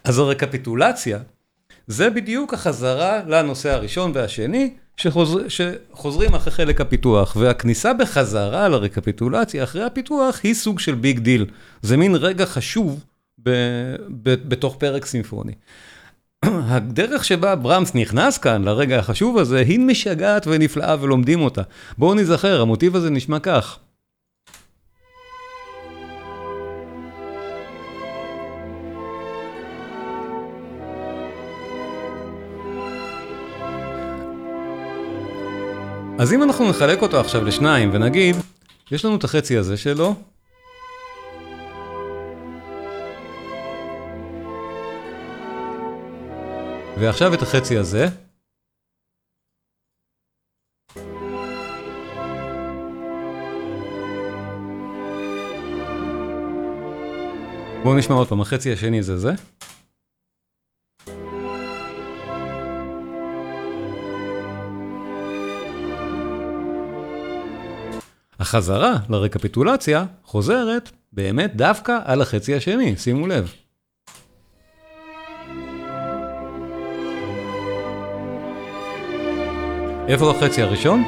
אז 0.04 0.18
הרקפיטולציה, 0.18 1.18
זה 1.88 2.10
בדיוק 2.10 2.54
החזרה 2.54 3.20
לנושא 3.26 3.70
הראשון 3.70 4.12
והשני, 4.14 4.70
שחוזר, 4.96 5.48
שחוזרים 5.48 6.34
אחרי 6.34 6.52
חלק 6.52 6.80
הפיתוח, 6.80 7.36
והכניסה 7.40 7.94
בחזרה 7.94 8.68
לרקפיטולציה 8.68 9.64
אחרי 9.64 9.82
הפיתוח 9.82 10.40
היא 10.42 10.54
סוג 10.54 10.80
של 10.80 10.94
big 10.94 11.18
deal. 11.18 11.46
זה 11.82 11.96
מין 11.96 12.14
רגע 12.14 12.46
חשוב 12.46 13.04
בתוך 14.18 14.76
פרק 14.76 15.06
סימפוני. 15.06 15.52
הדרך 16.44 17.24
שבה 17.24 17.54
ברמס 17.54 17.94
נכנס 17.94 18.38
כאן 18.38 18.64
לרגע 18.64 18.98
החשוב 18.98 19.38
הזה, 19.38 19.58
היא 19.58 19.80
משגעת 19.80 20.46
ונפלאה 20.46 20.96
ולומדים 21.00 21.40
אותה. 21.40 21.62
בואו 21.98 22.14
נזכר, 22.14 22.60
המוטיב 22.60 22.96
הזה 22.96 23.10
נשמע 23.10 23.38
כך. 23.38 23.78
אז 36.18 36.32
אם 36.32 36.42
אנחנו 36.42 36.70
נחלק 36.70 37.02
אותו 37.02 37.20
עכשיו 37.20 37.44
לשניים 37.44 37.90
ונגיד, 37.92 38.36
יש 38.90 39.04
לנו 39.04 39.16
את 39.16 39.24
החצי 39.24 39.56
הזה 39.56 39.76
שלו. 39.76 40.14
ועכשיו 47.00 47.34
את 47.34 47.42
החצי 47.42 47.78
הזה. 47.78 48.06
בואו 57.82 57.94
נשמע 57.94 58.16
עוד 58.16 58.28
פעם, 58.28 58.40
החצי 58.40 58.72
השני 58.72 59.02
זה 59.02 59.18
זה. 59.18 59.32
החזרה 68.48 68.96
לרקפיטולציה 69.08 70.04
חוזרת 70.24 70.90
באמת 71.12 71.56
דווקא 71.56 71.98
על 72.04 72.22
החצי 72.22 72.54
השני, 72.54 72.96
שימו 72.96 73.26
לב. 73.26 73.52
איפה 80.08 80.30
החצי 80.30 80.62
הראשון? 80.62 81.02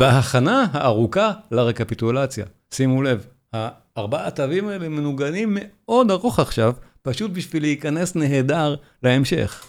בהכנה 0.00 0.66
הארוכה 0.72 1.32
לרקפיטולציה. 1.50 2.44
שימו 2.70 3.02
לב, 3.02 3.26
הארבעה 3.52 4.26
התווים 4.26 4.68
האלה 4.68 4.88
מנוגנים 4.88 5.58
מאוד 5.60 6.10
ארוך 6.10 6.40
עכשיו, 6.40 6.72
פשוט 7.02 7.30
בשביל 7.30 7.62
להיכנס 7.62 8.16
נהדר 8.16 8.76
להמשך. 9.02 9.64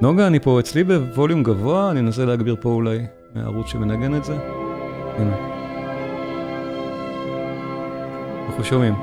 נוגה, 0.00 0.26
אני 0.26 0.40
פה 0.40 0.60
אצלי 0.60 0.84
בווליום 0.84 1.42
גבוה, 1.42 1.90
אני 1.90 2.00
אנסה 2.00 2.24
להגביר 2.24 2.56
פה 2.60 2.68
אולי 2.68 3.06
מהערוץ 3.36 3.66
שמנגן 3.66 4.14
את 4.14 4.24
זה. 4.24 4.36
הנה. 5.18 5.36
אנחנו 8.46 8.64
שומעים 8.64 8.94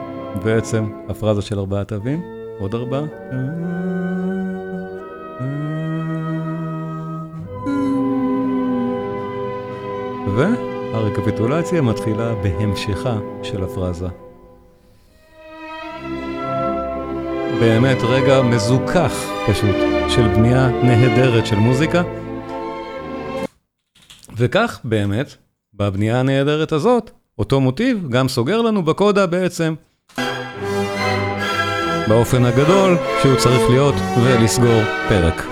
בעצם 0.44 0.86
הפרזה 1.10 1.42
של 1.42 1.60
ארבעה 1.60 1.84
תווים, 1.84 2.22
עוד 2.60 2.76
ארבעה. 2.76 3.04
והרקפיטולציה 10.38 11.82
מתחילה 11.82 12.36
בהמשכה 12.36 13.18
של 13.44 13.64
הפרזה. 13.64 14.08
באמת 17.60 17.98
רגע 18.04 18.42
מזוכח 18.42 19.14
פשוט 19.48 19.76
של 20.10 20.28
בנייה 20.28 20.68
נהדרת 20.84 21.46
של 21.46 21.56
מוזיקה. 21.56 22.23
וכך 24.38 24.80
באמת, 24.84 25.36
בבנייה 25.74 26.20
הנהדרת 26.20 26.72
הזאת, 26.72 27.12
אותו 27.40 27.62
מוטיב 27.62 28.10
גם 28.10 28.30
סוגר 28.30 28.62
לנו 28.62 28.84
בקודה 28.86 29.28
בעצם 29.28 29.74
באופן 32.08 32.46
הגדול 32.46 32.98
שהוא 33.22 33.36
צריך 33.36 33.70
להיות 33.70 33.96
ולסגור 34.24 34.82
פרק. 35.10 35.44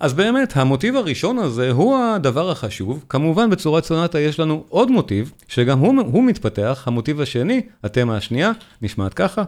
אז 0.00 0.14
באמת, 0.14 0.56
המוטיב 0.56 0.96
הראשון 0.96 1.38
הזה 1.38 1.70
הוא 1.70 1.98
הדבר 1.98 2.50
החשוב. 2.50 3.04
כמובן 3.08 3.50
בצורת 3.50 3.84
סונטה 3.84 4.20
יש 4.20 4.40
לנו 4.40 4.64
עוד 4.68 4.90
מוטיב, 4.90 5.32
שגם 5.48 5.78
הוא, 5.78 5.94
הוא 6.12 6.24
מתפתח. 6.24 6.82
המוטיב 6.86 7.20
השני, 7.20 7.60
התמה 7.84 8.16
השנייה, 8.16 8.52
נשמעת 8.82 9.14
ככה. 9.14 9.42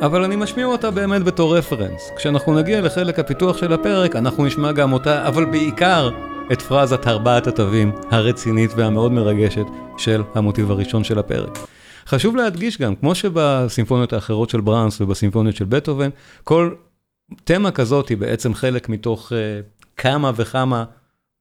אבל 0.00 0.24
אני 0.24 0.36
משמיע 0.36 0.66
אותה 0.66 0.90
באמת 0.90 1.22
בתור 1.22 1.56
רפרנס. 1.56 2.10
כשאנחנו 2.16 2.54
נגיע 2.54 2.80
לחלק 2.80 3.18
הפיתוח 3.18 3.56
של 3.56 3.72
הפרק, 3.72 4.16
אנחנו 4.16 4.44
נשמע 4.44 4.72
גם 4.72 4.92
אותה, 4.92 5.28
אבל 5.28 5.44
בעיקר 5.44 6.10
את 6.52 6.62
פרזת 6.62 7.08
ארבעת 7.08 7.46
התווים 7.46 7.92
הרצינית 8.10 8.70
והמאוד 8.76 9.12
מרגשת 9.12 9.66
של 9.98 10.22
המוטיב 10.34 10.70
הראשון 10.70 11.04
של 11.04 11.18
הפרק. 11.18 11.58
חשוב 12.06 12.36
להדגיש 12.36 12.80
גם, 12.80 12.96
כמו 12.96 13.14
שבסימפוניות 13.14 14.12
האחרות 14.12 14.50
של 14.50 14.60
בראנס 14.60 15.00
ובסימפוניות 15.00 15.56
של 15.56 15.64
בטהובן, 15.64 16.08
כל 16.44 16.74
תמה 17.44 17.70
כזאת 17.70 18.08
היא 18.08 18.16
בעצם 18.16 18.54
חלק 18.54 18.88
מתוך 18.88 19.32
uh, 19.32 19.34
כמה 19.96 20.30
וכמה, 20.36 20.84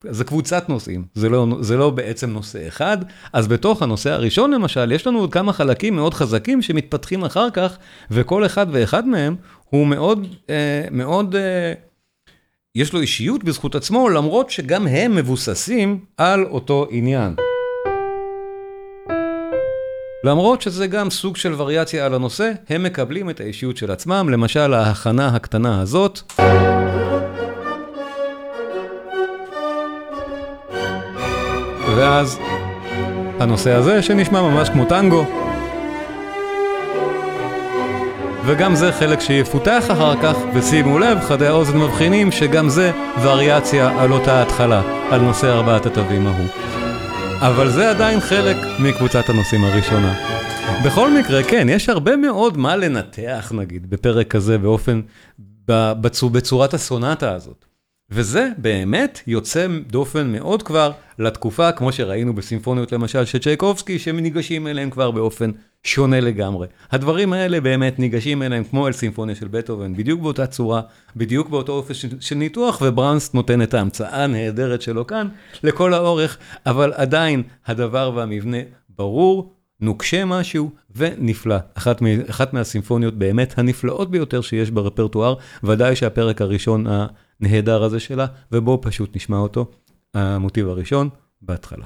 זה 0.10 0.24
קבוצת 0.24 0.70
נושאים, 0.70 1.06
זה 1.14 1.30
לא, 1.30 1.48
זה 1.62 1.78
לא 1.78 1.90
בעצם 1.90 2.30
נושא 2.30 2.68
אחד, 2.68 2.98
אז 3.34 3.48
בתוך 3.48 3.82
הנושא 3.82 4.12
הראשון 4.12 4.52
למשל, 4.52 4.92
יש 4.92 5.08
לנו 5.08 5.20
עוד 5.20 5.34
כמה 5.34 5.54
חלקים 5.54 5.96
מאוד 5.96 6.14
חזקים 6.14 6.62
שמתפתחים 6.62 7.24
אחר 7.24 7.50
כך, 7.50 7.78
וכל 8.12 8.46
אחד 8.46 8.68
ואחד 8.72 9.08
מהם 9.08 9.36
הוא 9.70 9.88
מאוד, 9.88 10.28
uh, 10.42 10.50
מאוד, 10.92 11.36
uh, 11.36 11.38
יש 12.76 12.94
לו 12.94 13.02
אישיות 13.02 13.44
בזכות 13.44 13.76
עצמו, 13.76 14.10
למרות 14.10 14.50
שגם 14.50 14.88
הם 14.88 15.16
מבוססים 15.16 16.00
על 16.18 16.46
אותו 16.46 16.88
עניין. 16.90 17.36
למרות 20.24 20.62
שזה 20.62 20.88
גם 20.88 21.10
סוג 21.10 21.38
של 21.38 21.54
וריאציה 21.58 22.06
על 22.06 22.14
הנושא, 22.14 22.52
הם 22.70 22.84
מקבלים 22.84 23.30
את 23.30 23.40
האישיות 23.40 23.78
של 23.78 23.92
עצמם, 23.92 24.30
למשל 24.32 24.74
ההכנה 24.74 25.28
הקטנה 25.28 25.82
הזאת. 25.82 26.22
ואז 31.96 32.40
הנושא 33.40 33.72
הזה 33.72 34.02
שנשמע 34.02 34.42
ממש 34.42 34.70
כמו 34.70 34.86
טנגו. 34.86 35.26
וגם 38.46 38.76
זה 38.76 38.92
חלק 38.92 39.20
שיפותח 39.20 39.84
אחר 39.92 40.22
כך, 40.22 40.36
ושימו 40.54 41.00
לב, 41.00 41.20
חדי 41.20 41.48
האוזן 41.48 41.78
מבחינים 41.78 42.32
שגם 42.32 42.70
זה 42.70 42.92
וריאציה 43.22 44.02
על 44.02 44.12
אותה 44.12 44.42
התחלה, 44.42 44.82
על 45.12 45.22
נושא 45.22 45.48
ארבעת 45.48 45.86
התווים 45.86 46.28
ההוא. 46.28 46.48
אבל 47.40 47.70
זה 47.70 47.90
עדיין 47.90 48.20
חלק 48.20 48.58
מקבוצת 48.80 49.30
הנושאים 49.30 49.64
הראשונה. 49.64 50.14
בכל 50.86 51.18
מקרה, 51.20 51.44
כן, 51.44 51.68
יש 51.70 51.90
הרבה 51.90 52.16
מאוד 52.16 52.58
מה 52.58 52.76
לנתח, 52.76 53.52
נגיד, 53.56 53.90
בפרק 53.90 54.28
כזה, 54.28 54.58
באופן, 54.58 55.02
בצור, 55.68 56.30
בצורת 56.30 56.74
הסונטה 56.74 57.32
הזאת. 57.32 57.66
וזה 58.16 58.50
באמת 58.58 59.20
יוצא 59.28 59.68
דופן 59.88 60.32
מאוד 60.32 60.64
כבר 60.64 60.92
לתקופה, 61.20 61.72
כמו 61.72 61.92
שראינו 61.92 62.36
בסימפוניות 62.36 62.92
למשל 62.92 63.26
של 63.26 63.40
צ'ייקובסקי, 63.40 64.00
שניגשים 64.00 64.68
אליהם 64.68 64.90
כבר 64.90 65.12
באופן 65.12 65.52
שונה 65.84 66.20
לגמרי. 66.20 66.68
הדברים 66.92 67.34
האלה 67.34 67.62
באמת 67.62 68.00
ניגשים 68.00 68.44
אליהם 68.44 68.64
כמו 68.64 68.88
אל 68.88 68.92
סימפוניה 68.92 69.36
של 69.36 69.48
בטהובן, 69.48 69.96
בדיוק 69.96 70.22
באותה 70.22 70.48
צורה, 70.48 70.82
בדיוק 71.16 71.50
באותו 71.50 71.74
אופן 71.74 71.94
של 72.20 72.36
ניתוח, 72.36 72.82
ובראנסט 72.82 73.34
נותן 73.34 73.62
את 73.62 73.74
ההמצאה 73.74 74.24
הנהדרת 74.24 74.82
שלו 74.82 75.08
כאן 75.08 75.28
לכל 75.64 75.94
האורך, 75.94 76.38
אבל 76.66 76.94
עדיין 76.96 77.44
הדבר 77.66 78.12
והמבנה 78.16 78.58
ברור, 78.90 79.54
נוקשה 79.82 80.26
משהו 80.26 80.72
ונפלא. 80.96 81.58
אחת, 81.74 82.02
מ, 82.02 82.06
אחת 82.30 82.54
מהסימפוניות 82.54 83.14
באמת 83.14 83.60
הנפלאות 83.60 84.12
ביותר 84.12 84.42
שיש 84.42 84.72
ברפרטואר, 84.72 85.36
ודאי 85.64 85.96
שהפרק 85.96 86.42
הראשון 86.42 86.88
הנהדר 87.42 87.84
הזה 87.84 88.00
שלה, 88.00 88.26
ובואו 88.52 88.82
פשוט 88.82 89.16
נשמע 89.16 89.38
אותו, 89.38 89.72
המוטיב 90.14 90.68
הראשון, 90.68 91.10
בהתחלה. 91.42 91.86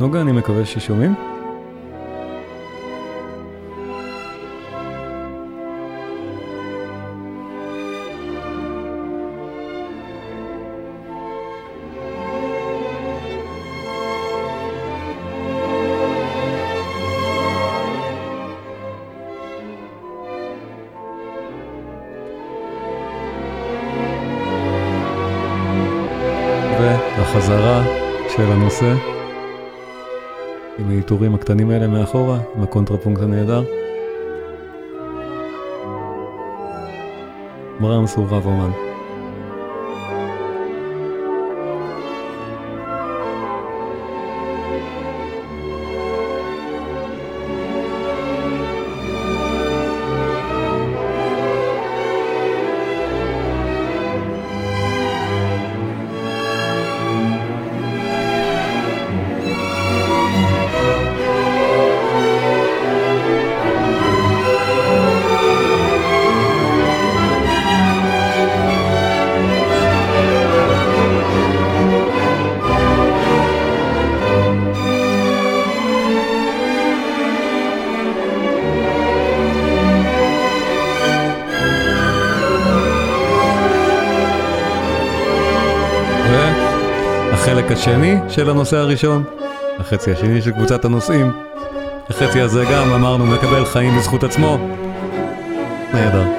נוגה, 0.00 0.20
אני 0.20 0.32
מקווה 0.32 0.66
ששומעים. 0.66 1.37
והחזרה 27.48 27.82
של 28.36 28.52
הנושא. 28.52 28.94
עם 30.78 30.90
העיטורים 30.90 31.34
הקטנים 31.34 31.70
האלה 31.70 31.86
מאחורה, 31.86 32.38
עם 32.56 32.62
הקונטרפונקט 32.62 33.22
הנהדר. 33.22 33.64
ברמס 37.80 38.16
הוא 38.16 38.26
רב 38.30 38.46
של 88.38 88.50
הנושא 88.50 88.76
הראשון, 88.76 89.24
החצי 89.78 90.12
השני 90.12 90.42
של 90.42 90.50
קבוצת 90.50 90.84
הנושאים. 90.84 91.32
החצי 92.10 92.40
הזה 92.40 92.64
גם, 92.72 92.92
אמרנו, 92.92 93.26
מקבל 93.26 93.64
חיים 93.64 93.98
בזכות 93.98 94.24
עצמו. 94.24 94.58
נהדר. 95.94 96.37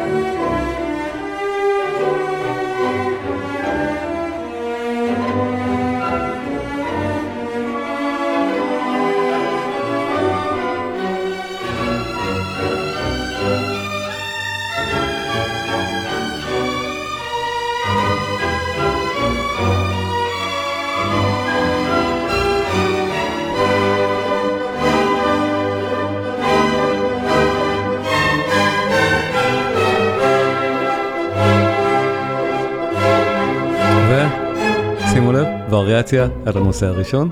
ושימו 35.09 35.31
לב, 35.31 35.47
וריאציה 35.69 36.27
על 36.45 36.57
הנושא 36.57 36.85
הראשון. 36.85 37.29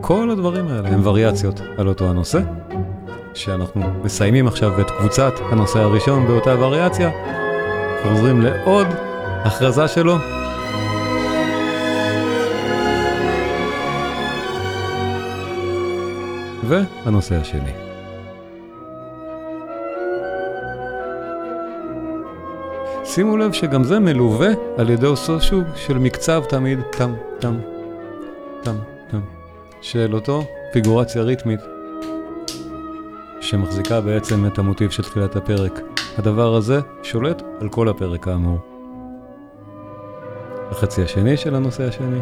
כל 0.00 0.30
הדברים 0.30 0.68
האלה 0.68 0.88
הם 0.88 1.06
וריאציות 1.06 1.60
על 1.78 1.88
אותו 1.88 2.10
הנושא. 2.10 2.40
שאנחנו 3.34 3.82
מסיימים 4.04 4.46
עכשיו 4.46 4.80
את 4.80 4.90
קבוצת 4.90 5.32
הנושא 5.40 5.78
הראשון 5.78 6.26
באותה 6.26 6.60
וריאציה, 6.60 7.10
חוזרים 8.02 8.40
לעוד 8.40 8.86
הכרזה 9.44 9.88
שלו. 9.88 10.16
והנושא 16.68 17.34
השני. 17.40 17.83
שימו 23.14 23.36
לב 23.36 23.52
שגם 23.52 23.84
זה 23.84 23.98
מלווה 23.98 24.48
על 24.76 24.90
ידי 24.90 25.06
אותו 25.06 25.40
שוב 25.40 25.64
של 25.76 25.98
מקצב 25.98 26.44
תמיד 26.48 26.80
טם 26.90 27.14
טם 27.38 27.54
טם 28.62 28.76
טם 29.10 29.20
של 29.80 30.14
אותו 30.14 30.44
פיגורציה 30.72 31.22
ריתמית 31.22 31.60
שמחזיקה 33.40 34.00
בעצם 34.00 34.46
את 34.46 34.58
המוטיב 34.58 34.90
של 34.90 35.02
תחילת 35.02 35.36
הפרק. 35.36 35.80
הדבר 36.18 36.54
הזה 36.54 36.80
שולט 37.02 37.42
על 37.60 37.68
כל 37.68 37.88
הפרק 37.88 38.28
האמור. 38.28 38.58
החצי 40.70 41.02
השני 41.02 41.36
של 41.36 41.54
הנושא 41.54 41.88
השני. 41.88 42.20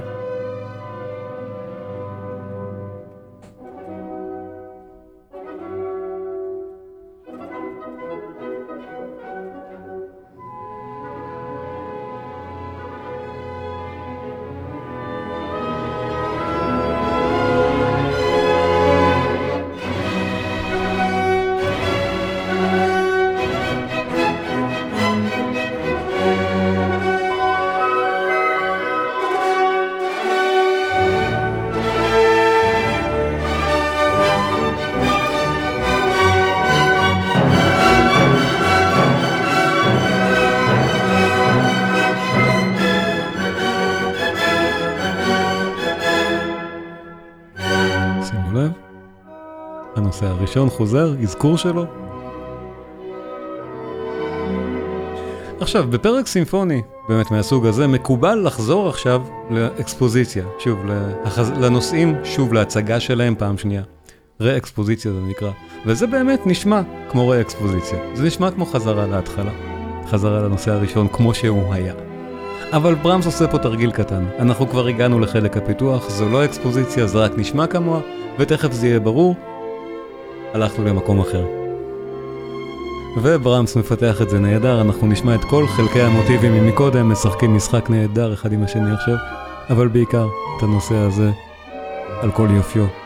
חוזר, 50.73 51.15
אזכור 51.23 51.57
שלו. 51.59 51.85
עכשיו, 55.61 55.85
בפרק 55.91 56.27
סימפוני, 56.27 56.83
באמת 57.09 57.31
מהסוג 57.31 57.67
הזה, 57.67 57.87
מקובל 57.87 58.43
לחזור 58.47 58.89
עכשיו 58.89 59.23
לאקספוזיציה, 59.51 60.45
שוב, 60.59 60.79
לחז... 61.25 61.53
לנושאים, 61.61 62.15
שוב 62.25 62.53
להצגה 62.53 63.01
שלהם 63.01 63.35
פעם 63.39 63.59
שנייה. 63.59 63.83
רה-אקספוזיציה 64.41 65.13
זה 65.13 65.21
נקרא, 65.21 65.51
וזה 65.87 66.07
באמת 66.07 66.47
נשמע 66.47 66.81
כמו 67.11 67.29
רה-אקספוזיציה. 67.29 67.99
זה 68.15 68.27
נשמע 68.27 68.51
כמו 68.51 68.67
חזרה 68.67 69.07
להתחלה, 69.07 69.51
חזרה 70.07 70.41
לנושא 70.41 70.71
הראשון 70.71 71.09
כמו 71.09 71.35
שהוא 71.35 71.75
היה. 71.75 71.95
אבל 72.73 72.95
ברמס 72.95 73.27
עושה 73.27 73.49
פה 73.49 73.59
תרגיל 73.59 73.91
קטן, 73.91 74.25
אנחנו 74.39 74.69
כבר 74.69 74.87
הגענו 74.87 75.21
לחלק 75.21 75.57
הפיתוח, 75.57 76.11
זו 76.11 76.29
לא 76.29 76.45
אקספוזיציה, 76.45 77.07
זה 77.07 77.19
רק 77.19 77.33
נשמע 77.37 77.67
כמוה, 77.67 78.01
ותכף 78.39 78.73
זה 78.73 78.87
יהיה 78.87 79.01
ברור, 79.01 79.35
הלכנו 80.55 80.85
למקום 80.85 81.21
אחר. 81.21 81.47
וברמס 83.23 83.77
מפתח 83.77 84.23
את 84.23 84.31
זה 84.31 84.39
נהדר, 84.39 84.81
אנחנו 84.81 85.07
נשמע 85.07 85.35
את 85.35 85.45
כל 85.45 85.67
חלקי 85.67 86.03
המוטיבים 86.03 86.53
ממקודם, 86.53 87.09
משחקים 87.09 87.57
משחק 87.57 87.91
נהדר 87.91 88.33
אחד 88.35 88.53
עם 88.53 88.63
השני 88.63 88.93
עכשיו, 88.93 89.17
אבל 89.71 89.89
בעיקר 89.89 90.27
את 90.57 90.63
הנושא 90.63 90.95
הזה 90.95 91.31
על 92.21 92.31
כל 92.31 92.49
יופיו. 92.51 93.02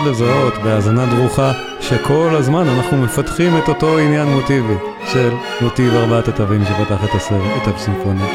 מאוד 0.00 0.12
לזהות 0.12 0.54
בהאזנה 0.64 1.06
דרוכה 1.06 1.52
שכל 1.80 2.30
הזמן 2.38 2.68
אנחנו 2.68 2.96
מפתחים 2.96 3.58
את 3.58 3.68
אותו 3.68 3.98
עניין 3.98 4.28
מוטיבי 4.28 4.74
של 5.12 5.30
מוטיב 5.60 5.94
ארבעת 5.94 6.28
התווים 6.28 6.64
שפתח 6.64 7.04
את 7.04 7.14
הסרט, 7.14 7.62
את 7.62 7.74
הסימפוניה. 7.74 8.26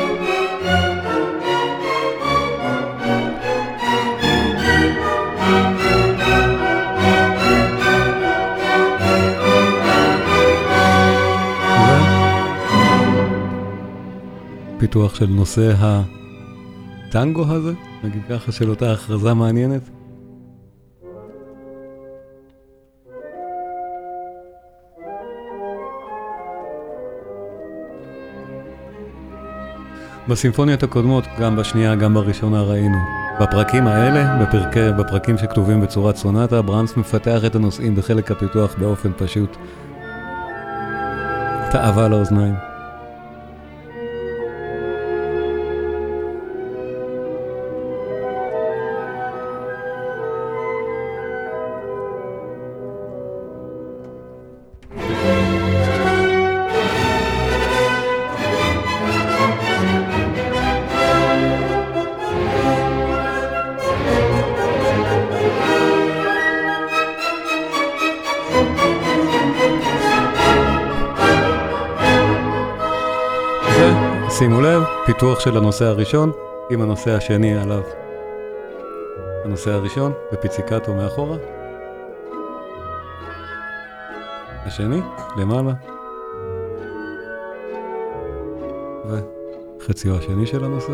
פיתוח 14.77 15.15
של 15.15 15.25
נושא 15.29 15.73
הטנגו 15.79 17.45
הזה, 17.49 17.73
נגיד 18.03 18.21
ככה, 18.29 18.51
של 18.51 18.69
אותה 18.69 18.91
הכרזה 18.91 19.33
מעניינת. 19.33 20.04
בסימפוניות 30.27 30.83
הקודמות, 30.83 31.23
גם 31.39 31.55
בשנייה, 31.55 31.95
גם 31.95 32.13
בראשונה 32.13 32.61
ראינו. 32.61 32.97
בפרקים 33.41 33.87
האלה, 33.87 34.45
בפרקי, 34.45 34.91
בפרקים 34.99 35.37
שכתובים 35.37 35.81
בצורת 35.81 36.15
סונטה, 36.15 36.61
ברנס 36.61 36.97
מפתח 36.97 37.45
את 37.45 37.55
הנושאים 37.55 37.95
בחלק 37.95 38.31
הפיתוח 38.31 38.75
באופן 38.77 39.11
פשוט. 39.17 39.57
תאווה 41.71 42.07
לאוזניים. 42.07 42.74
שימו 74.37 74.61
לב, 74.61 74.83
פיתוח 75.05 75.39
של 75.39 75.57
הנושא 75.57 75.85
הראשון 75.85 76.31
עם 76.69 76.81
הנושא 76.81 77.11
השני 77.11 77.57
עליו. 77.57 77.81
הנושא 79.45 79.71
הראשון 79.71 80.11
בפיציקטו 80.31 80.93
מאחורה. 80.93 81.37
השני, 84.65 85.01
למעלה. 85.37 85.71
וחציו 89.79 90.17
השני 90.17 90.45
של 90.45 90.63
הנושא. 90.63 90.93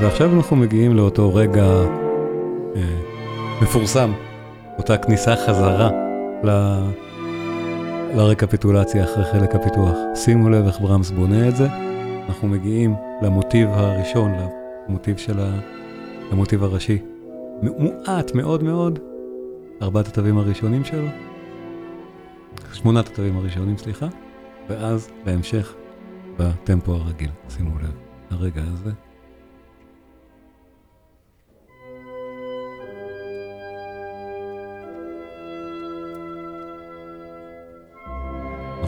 ועכשיו 0.00 0.30
אנחנו 0.36 0.56
מגיעים 0.56 0.96
לאותו 0.96 1.34
רגע 1.34 1.64
אה, 2.76 3.13
מפורסם, 3.64 4.12
אותה 4.78 4.96
כניסה 4.98 5.36
חזרה 5.36 5.90
ל... 6.44 6.50
לרקפיטולציה 8.16 9.04
אחרי 9.04 9.24
חלק 9.24 9.54
הפיתוח. 9.54 9.96
שימו 10.14 10.50
לב 10.50 10.66
איך 10.66 10.80
ברמס 10.80 11.10
בונה 11.10 11.48
את 11.48 11.56
זה. 11.56 11.66
אנחנו 12.28 12.48
מגיעים 12.48 12.94
למוטיב 13.22 13.68
הראשון, 13.72 14.32
למוטיב 14.88 15.16
של 15.16 15.40
ה... 15.40 15.60
למוטיב 16.32 16.64
הראשי. 16.64 16.98
מועט 17.62 18.34
מאוד 18.34 18.62
מאוד, 18.62 18.98
ארבעת 19.82 20.06
התווים 20.06 20.38
הראשונים 20.38 20.84
שלו, 20.84 21.08
שמונת 22.72 23.06
התווים 23.06 23.36
הראשונים, 23.36 23.78
סליחה, 23.78 24.06
ואז 24.68 25.08
בהמשך 25.24 25.74
בטמפו 26.38 26.92
הרגיל. 26.92 27.30
שימו 27.48 27.78
לב, 27.78 27.92
הרגע 28.30 28.62
הזה. 28.72 28.90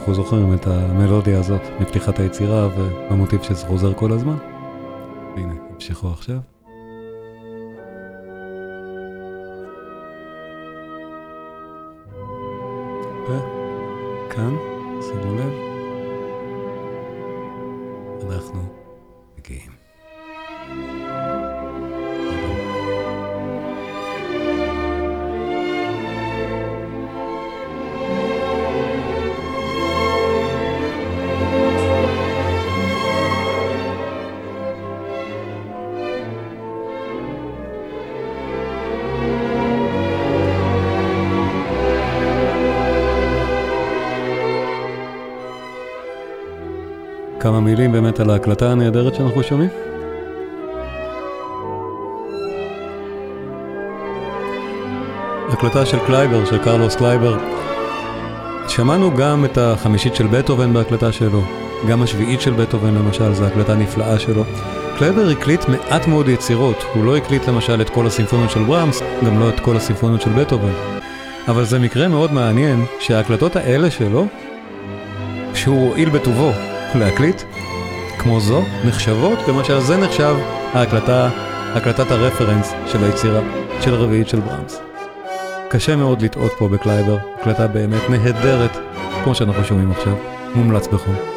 אנחנו 0.07 0.23
זוכרים 0.25 0.55
את 0.55 0.67
המלודיה 0.67 1.39
הזאת 1.39 1.61
מפתיחת 1.81 2.19
היצירה 2.19 2.69
והמוטיב 2.69 3.43
שזה 3.43 3.67
חוזר 3.67 3.95
כל 3.95 4.13
הזמן. 4.13 4.37
הנה, 5.37 5.55
המשכו 5.75 6.09
עכשיו. 6.09 6.56
כמה 47.47 47.61
מילים 47.61 47.93
באמת 47.93 48.21
על 48.21 48.31
ההקלטה 48.31 48.73
הנהדרת 48.73 49.15
שאנחנו 49.15 49.43
שומעים? 49.43 49.69
הקלטה 55.49 55.87
של 55.87 55.99
קלייבר, 56.07 56.45
של 56.45 56.59
קרלוס 56.59 56.97
קלייבר. 56.97 57.39
שמענו 58.69 59.17
גם 59.17 59.45
את 59.45 59.59
החמישית 59.59 60.15
של 60.15 60.27
בטהובן 60.27 60.73
בהקלטה 60.73 61.13
שלו, 61.13 61.43
גם 61.89 62.03
השביעית 62.03 62.41
של 62.41 62.53
בטהובן 62.53 62.95
למשל, 62.95 63.35
זו 63.35 63.45
הקלטה 63.45 63.75
נפלאה 63.75 64.19
שלו. 64.19 64.45
קלייבר 64.99 65.29
הקליט 65.29 65.69
מעט 65.69 66.07
מאוד 66.07 66.29
יצירות, 66.29 66.85
הוא 66.95 67.05
לא 67.05 67.17
הקליט 67.17 67.49
למשל 67.49 67.81
את 67.81 67.91
כל 67.91 68.07
הסימפוניות 68.07 68.51
של 68.51 68.63
ברמס, 68.63 69.03
גם 69.27 69.41
לא 69.41 69.49
את 69.49 69.61
כל 69.61 69.77
הסימפוניות 69.77 70.21
של 70.21 70.31
בטהובן. 70.31 70.73
אבל 71.49 71.65
זה 71.65 71.79
מקרה 71.79 72.09
מאוד 72.09 72.33
מעניין 72.33 72.85
שההקלטות 73.01 73.57
האלה 73.57 73.91
שלו, 73.91 74.27
שהוא 75.55 75.89
הואיל 75.89 76.09
בטובו 76.09 76.53
להקליט, 76.95 77.43
כמו 78.19 78.41
זו, 78.41 78.63
נחשבות, 78.85 79.39
למשל 79.49 79.81
זה 79.81 79.97
נחשב 79.97 80.37
ההקלטה, 80.75 81.29
הקלטת 81.75 82.11
הרפרנס 82.11 82.73
של 82.87 83.05
היצירה, 83.05 83.41
של 83.81 83.95
הרביעית 83.95 84.29
של 84.29 84.41
ברמס. 84.41 84.81
קשה 85.69 85.97
מאוד 85.97 86.23
לטעות 86.23 86.53
פה 86.59 86.69
בקלייבר, 86.69 87.19
הקלטה 87.41 87.67
באמת 87.67 88.11
נהדרת, 88.11 88.77
כמו 89.25 89.35
שאנחנו 89.35 89.65
שומעים 89.65 89.91
עכשיו, 89.91 90.15
מומלץ 90.55 90.87
בחום. 90.87 91.36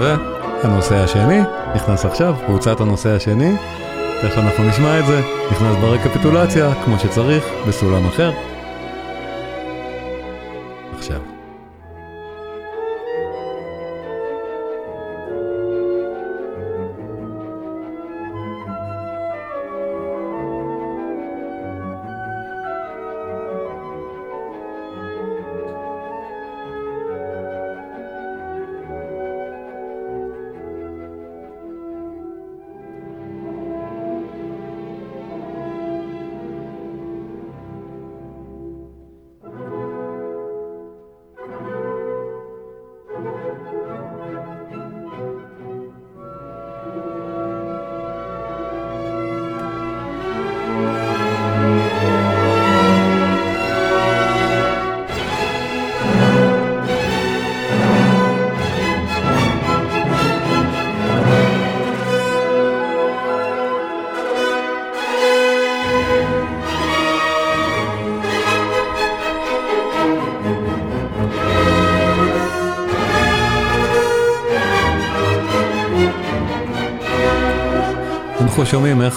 והנושא 0.00 0.94
השני 0.94 1.40
נכנס 1.74 2.04
עכשיו, 2.04 2.34
קבוצת 2.46 2.80
הנושא 2.80 3.08
השני, 3.08 3.56
תכף 4.22 4.38
אנחנו 4.38 4.68
נשמע 4.68 4.98
את 4.98 5.06
זה, 5.06 5.20
נכנס 5.50 5.76
ברקפיטולציה, 5.76 6.74
כמו 6.84 6.98
שצריך, 6.98 7.44
בסולם 7.68 8.06
אחר. 8.06 8.49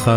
איך 0.03 0.11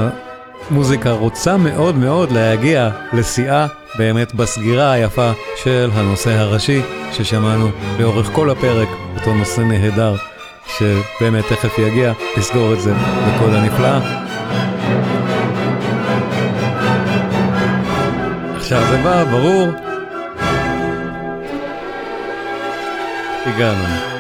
המוזיקה 0.70 1.10
רוצה 1.10 1.56
מאוד 1.56 1.96
מאוד 1.96 2.32
להגיע 2.32 2.90
לשיאה 3.12 3.66
באמת 3.98 4.34
בסגירה 4.34 4.92
היפה 4.92 5.30
של 5.56 5.90
הנושא 5.94 6.30
הראשי 6.30 6.82
ששמענו 7.12 7.68
לאורך 7.98 8.30
כל 8.32 8.50
הפרק, 8.50 8.88
אותו 9.16 9.34
נושא 9.34 9.60
נהדר 9.60 10.14
שבאמת 10.66 11.44
תכף 11.44 11.78
יגיע 11.78 12.12
לסגור 12.36 12.72
את 12.72 12.80
זה 12.80 12.94
בקול 12.94 13.54
הנפלא. 13.54 13.98
עכשיו 18.56 18.82
זה 18.90 19.02
בא, 19.02 19.24
ברור. 19.24 19.68
הגענו. 23.46 24.15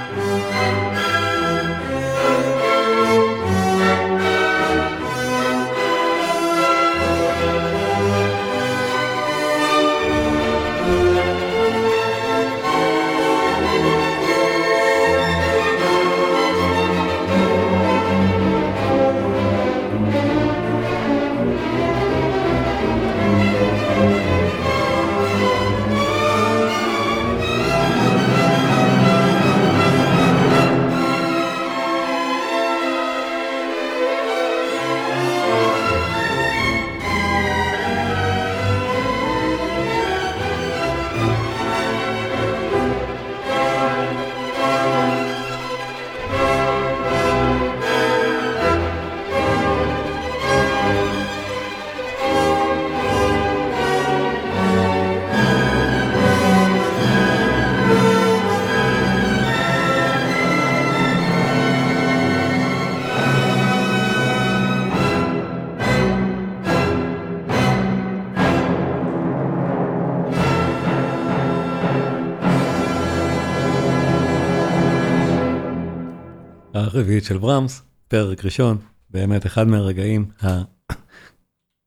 הרביעית 76.96 77.24
של 77.24 77.38
ברמס, 77.38 77.82
פרק 78.08 78.44
ראשון, 78.44 78.78
באמת 79.10 79.46
אחד 79.46 79.66
מהרגעים 79.66 80.26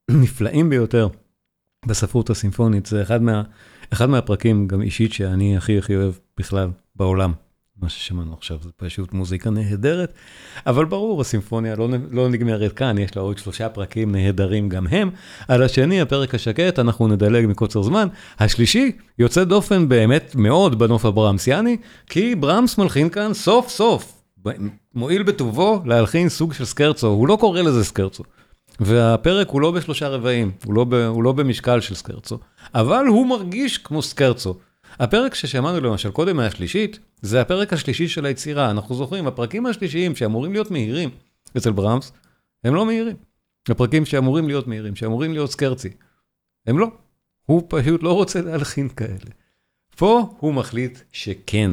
הנפלאים 0.09 0.69
ביותר 0.69 1.07
בספרות 1.85 2.29
הסימפונית, 2.29 2.85
זה 2.85 3.01
אחד, 3.01 3.21
מה, 3.21 3.43
אחד 3.93 4.09
מהפרקים, 4.09 4.67
גם 4.67 4.81
אישית, 4.81 5.13
שאני 5.13 5.57
הכי 5.57 5.77
הכי 5.77 5.95
אוהב 5.95 6.13
בכלל 6.37 6.69
בעולם. 6.95 7.33
מה 7.81 7.89
ששמענו 7.89 8.33
עכשיו 8.33 8.57
זה 8.63 8.69
פשוט 8.77 9.13
מוזיקה 9.13 9.49
נהדרת, 9.49 10.13
אבל 10.67 10.85
ברור, 10.85 11.21
הסימפוניה 11.21 11.75
לא, 11.75 11.89
לא 12.11 12.29
נגמרת 12.29 12.73
כאן, 12.73 12.97
יש 12.97 13.15
לה 13.15 13.21
עוד 13.21 13.37
שלושה 13.37 13.69
פרקים 13.69 14.11
נהדרים 14.11 14.69
גם 14.69 14.87
הם. 14.87 15.09
על 15.47 15.63
השני, 15.63 16.01
הפרק 16.01 16.35
השקט, 16.35 16.79
אנחנו 16.79 17.07
נדלג 17.07 17.45
מקוצר 17.45 17.81
זמן. 17.81 18.07
השלישי, 18.39 18.91
יוצא 19.19 19.43
דופן 19.43 19.89
באמת 19.89 20.35
מאוד 20.35 20.79
בנוף 20.79 21.05
הברמסיאני, 21.05 21.77
כי 22.07 22.35
ברמס 22.35 22.77
מלחין 22.77 23.09
כאן 23.09 23.33
סוף 23.33 23.69
סוף, 23.69 24.18
מועיל 24.95 25.23
בטובו 25.23 25.81
להלחין 25.85 26.29
סוג 26.29 26.53
של 26.53 26.65
סקרצו, 26.65 27.07
הוא 27.07 27.27
לא 27.27 27.37
קורא 27.39 27.61
לזה 27.61 27.83
סקרצו. 27.83 28.23
והפרק 28.79 29.49
הוא 29.49 29.61
לא 29.61 29.71
בשלושה 29.71 30.07
רבעים, 30.07 30.51
הוא 30.65 30.73
לא, 30.73 30.83
ב, 30.83 30.93
הוא 30.93 31.23
לא 31.23 31.31
במשקל 31.31 31.81
של 31.81 31.95
סקרצו, 31.95 32.37
אבל 32.73 33.05
הוא 33.07 33.27
מרגיש 33.27 33.77
כמו 33.77 34.01
סקרצו. 34.01 34.55
הפרק 34.99 35.35
ששמענו 35.35 35.79
למשל 35.79 36.11
קודם 36.11 36.37
מהשלישית, 36.37 36.99
זה 37.21 37.41
הפרק 37.41 37.73
השלישי 37.73 38.07
של 38.07 38.25
היצירה. 38.25 38.71
אנחנו 38.71 38.95
זוכרים, 38.95 39.27
הפרקים 39.27 39.65
השלישיים 39.65 40.15
שאמורים 40.15 40.53
להיות 40.53 40.71
מהירים 40.71 41.09
אצל 41.57 41.71
ברמס, 41.71 42.11
הם 42.63 42.75
לא 42.75 42.85
מהירים. 42.85 43.15
הפרקים 43.69 44.05
שאמורים 44.05 44.47
להיות 44.47 44.67
מהירים, 44.67 44.95
שאמורים 44.95 45.33
להיות 45.33 45.51
סקרצי, 45.51 45.89
הם 46.67 46.79
לא. 46.79 46.87
הוא 47.45 47.63
פשוט 47.69 48.03
לא 48.03 48.13
רוצה 48.13 48.41
להלחין 48.41 48.89
כאלה. 48.89 49.31
פה 49.95 50.35
הוא 50.39 50.53
מחליט 50.53 50.99
שכן. 51.11 51.71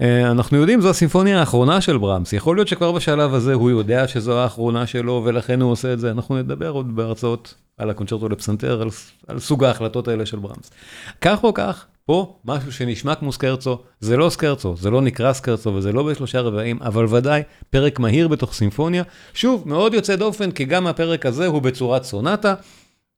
אה, 0.00 0.30
אנחנו 0.30 0.56
יודעים, 0.56 0.80
זו 0.80 0.90
הסימפוניה 0.90 1.40
האחרונה 1.40 1.80
של 1.80 1.98
ברמס. 1.98 2.32
יכול 2.32 2.56
להיות 2.56 2.68
שכבר 2.68 2.92
בשלב 2.92 3.34
הזה 3.34 3.54
הוא 3.54 3.70
יודע 3.70 4.08
שזו 4.08 4.38
האחרונה 4.38 4.86
שלו, 4.86 5.22
ולכן 5.24 5.60
הוא 5.60 5.72
עושה 5.72 5.92
את 5.92 5.98
זה. 5.98 6.10
אנחנו 6.10 6.38
נדבר 6.38 6.70
עוד 6.70 6.96
בהרצאות 6.96 7.54
על 7.78 7.90
הקונצ'רטו 7.90 8.28
לפסנתר, 8.28 8.82
על, 8.82 8.88
על 9.28 9.38
סוג 9.38 9.64
ההחלטות 9.64 10.08
האלה 10.08 10.26
של 10.26 10.38
ברמס. 10.38 10.70
כך 11.20 11.44
או 11.44 11.54
כך, 11.54 11.86
פה 12.06 12.36
משהו 12.44 12.72
שנשמע 12.72 13.14
כמו 13.14 13.32
סקרצו, 13.32 13.78
זה 14.00 14.16
לא 14.16 14.30
סקרצו, 14.30 14.76
זה 14.76 14.90
לא 14.90 15.02
נקרא 15.02 15.32
סקרצו 15.32 15.74
וזה 15.74 15.92
לא 15.92 16.02
בשלושה 16.02 16.40
רבעים, 16.40 16.78
אבל 16.82 17.04
ודאי 17.04 17.42
פרק 17.70 17.98
מהיר 17.98 18.28
בתוך 18.28 18.54
סימפוניה. 18.54 19.02
שוב, 19.34 19.62
מאוד 19.66 19.94
יוצא 19.94 20.16
דופן, 20.16 20.50
כי 20.50 20.64
גם 20.64 20.86
הפרק 20.86 21.26
הזה 21.26 21.46
הוא 21.46 21.62
בצורת 21.62 22.04
סונטה, 22.04 22.54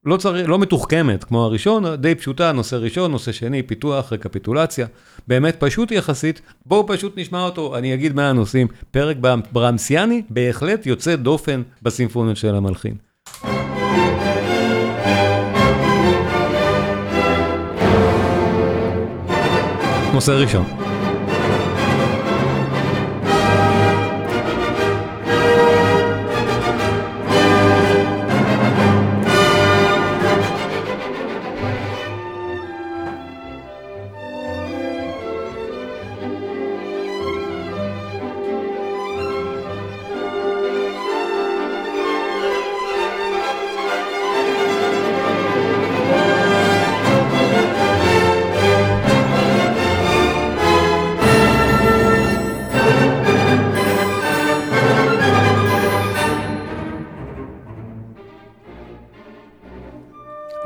לא, 0.05 0.17
צר... 0.17 0.47
לא 0.47 0.59
מתוחכמת 0.59 1.25
כמו 1.25 1.45
הראשון, 1.45 1.95
די 1.95 2.15
פשוטה, 2.15 2.53
נושא 2.53 2.77
ראשון, 2.77 3.11
נושא 3.11 3.33
שני, 3.33 3.63
פיתוח, 3.63 4.13
רקפיטולציה, 4.13 4.87
באמת 5.29 5.57
פשוט 5.59 5.91
יחסית, 5.93 6.41
בואו 6.67 6.87
פשוט 6.87 7.19
נשמע 7.19 7.45
אותו, 7.45 7.77
אני 7.77 7.95
אגיד 7.95 8.15
מה 8.15 8.31
הנושאים. 8.31 8.67
פרק 8.91 9.17
ברמסיאני 9.53 10.23
בהחלט 10.31 10.87
יוצא 10.87 11.17
דופן 11.17 11.63
בסימפוניות 11.83 12.37
של 12.37 12.55
המלחין. 12.55 12.95
נושא 20.15 20.33
ראשון. 20.33 20.82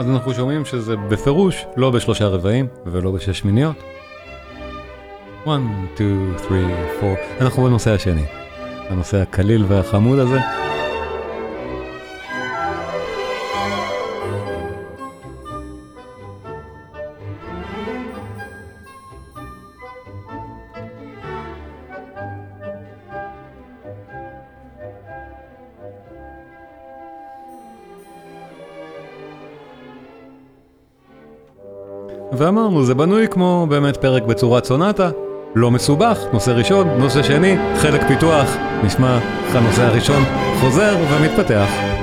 אנחנו 0.08 0.34
שומעים 0.34 0.64
שזה 0.64 0.96
בפירוש 0.96 1.66
לא 1.76 1.90
בשלושה 1.90 2.28
רבעים 2.28 2.66
ולא 2.86 3.10
בשש 3.10 3.38
שמיניות. 3.38 3.76
1, 5.44 5.60
2, 5.94 6.34
3, 6.48 6.64
4, 7.02 7.14
אנחנו 7.40 7.62
בנושא 7.62 7.90
השני. 7.90 8.24
הנושא 8.88 9.16
הקליל 9.16 9.64
והחמוד 9.68 10.18
הזה. 10.18 10.65
ואמרנו, 32.38 32.84
זה 32.84 32.94
בנוי 32.94 33.28
כמו 33.28 33.66
באמת 33.70 33.96
פרק 33.96 34.22
בצורת 34.22 34.64
סונטה, 34.64 35.10
לא 35.54 35.70
מסובך, 35.70 36.18
נושא 36.32 36.50
ראשון, 36.50 36.88
נושא 36.88 37.22
שני, 37.22 37.56
חלק 37.76 38.02
פיתוח, 38.08 38.56
נשמע 38.84 39.18
איך 39.46 39.56
הנושא 39.56 39.82
הראשון 39.82 40.22
חוזר 40.60 40.96
ומתפתח. 41.10 41.95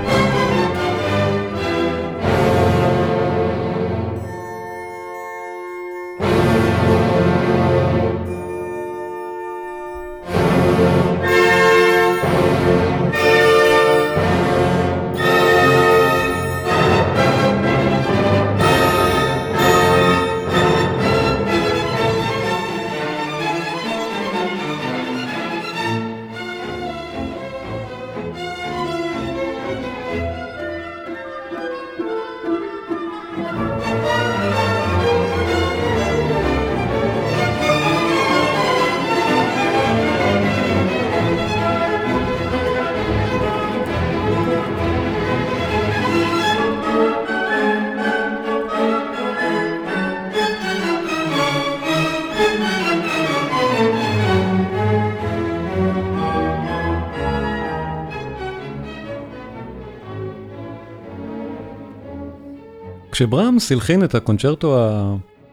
כשברמס 63.14 63.72
הלחין 63.72 64.04
את 64.04 64.16
הקונצ'רטו 64.16 64.78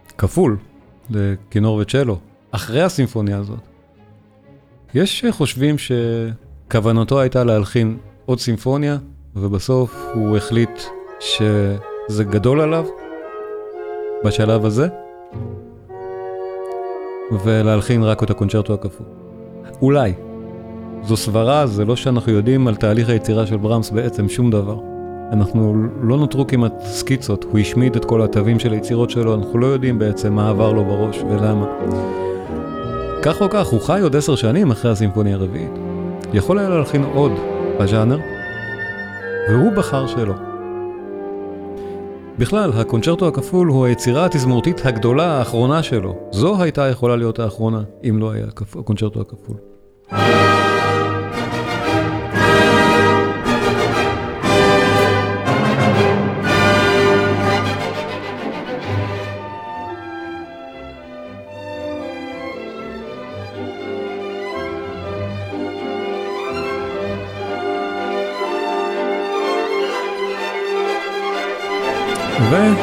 הכפול 0.08 0.56
לכינור 1.10 1.78
וצ'לו, 1.82 2.18
אחרי 2.50 2.82
הסימפוניה 2.82 3.38
הזאת, 3.38 3.58
יש 4.94 5.24
חושבים 5.30 5.76
שכוונתו 5.78 7.20
הייתה 7.20 7.44
להלחין 7.44 7.96
עוד 8.26 8.40
סימפוניה, 8.40 8.98
ובסוף 9.36 10.04
הוא 10.14 10.36
החליט 10.36 10.80
שזה 11.20 12.24
גדול 12.24 12.60
עליו 12.60 12.86
בשלב 14.24 14.64
הזה, 14.64 14.88
ולהלחין 17.44 18.02
רק 18.02 18.22
את 18.22 18.30
הקונצ'רטו 18.30 18.74
הכפול. 18.74 19.06
אולי. 19.82 20.12
זו 21.02 21.16
סברה, 21.16 21.66
זה 21.66 21.84
לא 21.84 21.96
שאנחנו 21.96 22.32
יודעים 22.32 22.68
על 22.68 22.76
תהליך 22.76 23.08
היצירה 23.08 23.46
של 23.46 23.56
ברמס 23.56 23.90
בעצם 23.90 24.28
שום 24.28 24.50
דבר. 24.50 24.89
אנחנו 25.32 25.74
לא 26.02 26.16
נותרו 26.16 26.46
כמעט 26.46 26.72
סקיצות, 26.84 27.44
הוא 27.44 27.58
השמיד 27.58 27.96
את 27.96 28.04
כל 28.04 28.22
התווים 28.22 28.58
של 28.58 28.72
היצירות 28.72 29.10
שלו, 29.10 29.34
אנחנו 29.34 29.58
לא 29.58 29.66
יודעים 29.66 29.98
בעצם 29.98 30.32
מה 30.32 30.50
עבר 30.50 30.72
לו 30.72 30.84
בראש 30.84 31.22
ולמה. 31.30 31.66
כך 33.22 33.42
או 33.42 33.50
כך, 33.50 33.66
הוא 33.66 33.80
חי 33.80 34.00
עוד 34.00 34.16
עשר 34.16 34.34
שנים 34.34 34.70
אחרי 34.70 34.90
הסימפוניה 34.90 35.34
הרביעית. 35.34 35.70
יכול 36.32 36.58
היה 36.58 36.68
להלחין 36.68 37.04
עוד 37.14 37.32
בז'אנר, 37.80 38.18
והוא 39.50 39.72
בחר 39.72 40.06
שלא. 40.06 40.34
בכלל, 42.38 42.70
הקונצ'רטו 42.74 43.28
הכפול 43.28 43.68
הוא 43.68 43.86
היצירה 43.86 44.24
התזמורתית 44.24 44.86
הגדולה 44.86 45.38
האחרונה 45.38 45.82
שלו. 45.82 46.14
זו 46.30 46.62
הייתה 46.62 46.88
יכולה 46.88 47.16
להיות 47.16 47.38
האחרונה, 47.38 47.82
אם 48.08 48.18
לא 48.18 48.30
היה 48.30 48.46
הקונצ'רטו 48.74 49.20
הכפול. 49.20 49.56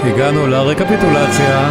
והגענו 0.03 0.47
לרקפיטולציה. 0.47 1.69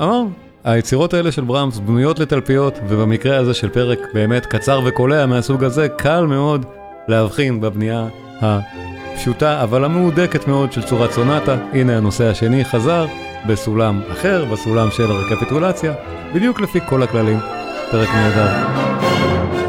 אמר, 0.00 0.22
היצירות 0.64 1.14
האלה 1.14 1.32
של 1.32 1.44
ברמס 1.44 1.78
בנויות 1.78 2.18
לתלפיות, 2.18 2.78
ובמקרה 2.88 3.36
הזה 3.36 3.54
של 3.54 3.68
פרק 3.68 3.98
באמת 4.14 4.46
קצר 4.46 4.80
וקולע 4.84 5.26
מהסוג 5.26 5.64
הזה, 5.64 5.88
קל 5.88 6.26
מאוד 6.26 6.66
להבחין 7.08 7.60
בבנייה 7.60 8.06
הפשוטה, 8.40 9.62
אבל 9.62 9.84
המהודקת 9.84 10.48
מאוד 10.48 10.72
של 10.72 10.82
צורת 10.82 11.12
סונטה. 11.12 11.56
הנה 11.72 11.96
הנושא 11.96 12.24
השני 12.24 12.64
חזר 12.64 13.06
בסולם 13.46 14.00
אחר, 14.12 14.44
בסולם 14.44 14.90
של 14.90 15.10
הרקפיטולציה, 15.10 15.92
בדיוק 16.34 16.60
לפי 16.60 16.78
כל 16.88 17.02
הכללים. 17.02 17.38
פרק 17.90 18.08
נהדר. 18.08 19.59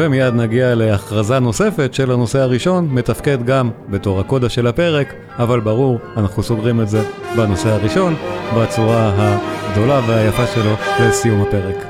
ומיד 0.00 0.34
נגיע 0.34 0.74
להכרזה 0.74 1.38
נוספת 1.38 1.94
של 1.94 2.12
הנושא 2.12 2.38
הראשון, 2.38 2.88
מתפקד 2.90 3.42
גם 3.44 3.70
בתור 3.88 4.20
הקודה 4.20 4.48
של 4.48 4.66
הפרק, 4.66 5.14
אבל 5.38 5.60
ברור, 5.60 5.98
אנחנו 6.16 6.42
סוגרים 6.42 6.80
את 6.80 6.88
זה 6.88 7.02
בנושא 7.36 7.68
הראשון, 7.68 8.14
בצורה 8.56 9.12
הגדולה 9.16 10.00
והיפה 10.06 10.46
שלו 10.46 10.74
לסיום 11.00 11.42
הפרק. 11.42 11.89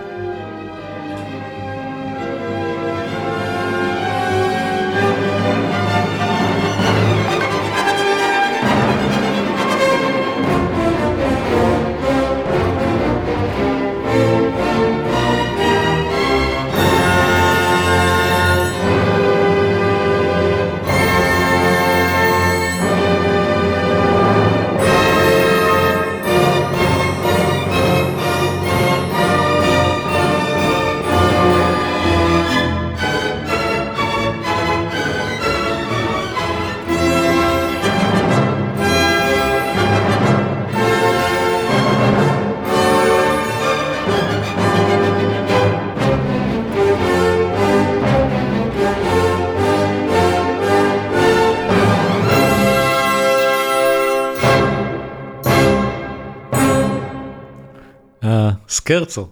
סקרצו. 58.90 59.26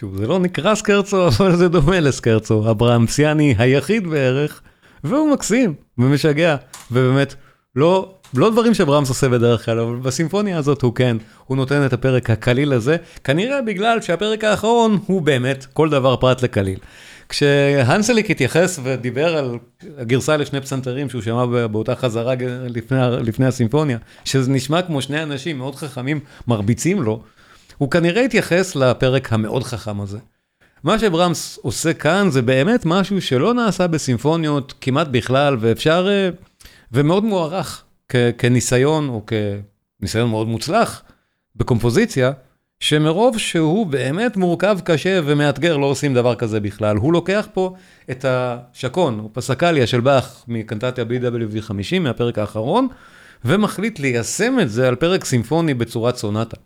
שוב, 0.00 0.16
זה 0.16 0.26
לא 0.26 0.38
נקרא 0.38 0.74
סקרצו, 0.74 1.26
אבל 1.28 1.56
זה 1.56 1.68
דומה 1.68 2.00
לסקרצו, 2.00 2.68
הברמסיאני 2.68 3.54
היחיד 3.58 4.06
בערך, 4.06 4.62
והוא 5.04 5.32
מקסים 5.32 5.74
ומשגע, 5.98 6.56
ובאמת, 6.90 7.34
לא, 7.76 8.14
לא 8.34 8.50
דברים 8.50 8.74
שברמס 8.74 9.08
עושה 9.08 9.28
בדרך 9.28 9.64
כלל, 9.64 9.78
אבל 9.78 9.96
בסימפוניה 9.96 10.58
הזאת 10.58 10.82
הוא 10.82 10.94
כן, 10.94 11.16
הוא 11.44 11.56
נותן 11.56 11.86
את 11.86 11.92
הפרק 11.92 12.30
הקליל 12.30 12.72
הזה, 12.72 12.96
כנראה 13.24 13.62
בגלל 13.62 14.00
שהפרק 14.00 14.44
האחרון 14.44 14.98
הוא 15.06 15.22
באמת 15.22 15.66
כל 15.72 15.90
דבר 15.90 16.16
פרט 16.16 16.42
לקליל. 16.42 16.78
כשהנסליק 17.28 18.30
התייחס 18.30 18.80
ודיבר 18.82 19.36
על 19.36 19.58
הגרסה 19.98 20.36
לשני 20.36 20.60
פסנתרים 20.60 21.08
שהוא 21.08 21.22
שמע 21.22 21.46
באותה 21.66 21.94
חזרה 21.94 22.34
לפני, 22.68 22.98
לפני 23.22 23.46
הסימפוניה, 23.46 23.98
שזה 24.24 24.50
נשמע 24.50 24.82
כמו 24.82 25.02
שני 25.02 25.22
אנשים 25.22 25.58
מאוד 25.58 25.74
חכמים 25.74 26.20
מרביצים 26.46 27.02
לו, 27.02 27.22
הוא 27.78 27.90
כנראה 27.90 28.22
התייחס 28.22 28.76
לפרק 28.76 29.32
המאוד 29.32 29.62
חכם 29.62 30.00
הזה. 30.00 30.18
מה 30.84 30.98
שברמס 30.98 31.58
עושה 31.62 31.92
כאן 31.92 32.30
זה 32.30 32.42
באמת 32.42 32.82
משהו 32.84 33.22
שלא 33.22 33.54
נעשה 33.54 33.86
בסימפוניות 33.86 34.74
כמעט 34.80 35.08
בכלל, 35.08 35.56
ואפשר, 35.60 36.08
אה, 36.10 36.30
ומאוד 36.92 37.24
מוערך 37.24 37.84
כניסיון, 38.38 39.08
או 39.08 39.22
כניסיון 40.00 40.30
מאוד 40.30 40.48
מוצלח 40.48 41.02
בקומפוזיציה, 41.56 42.32
שמרוב 42.80 43.38
שהוא 43.38 43.86
באמת 43.86 44.36
מורכב, 44.36 44.78
קשה 44.84 45.20
ומאתגר, 45.24 45.76
לא 45.76 45.86
עושים 45.86 46.14
דבר 46.14 46.34
כזה 46.34 46.60
בכלל. 46.60 46.96
הוא 46.96 47.12
לוקח 47.12 47.48
פה 47.52 47.74
את 48.10 48.24
השקון, 48.28 49.18
או 49.18 49.30
פסקליה 49.32 49.86
של 49.86 50.00
באך 50.00 50.44
מקנטטיה 50.48 51.04
BWV 51.04 51.60
50 51.60 52.02
מהפרק 52.02 52.38
האחרון, 52.38 52.88
ומחליט 53.44 53.98
ליישם 53.98 54.56
את 54.62 54.70
זה 54.70 54.88
על 54.88 54.94
פרק 54.94 55.24
סימפוני 55.24 55.74
בצורת 55.74 56.16
סונטה. 56.16 56.56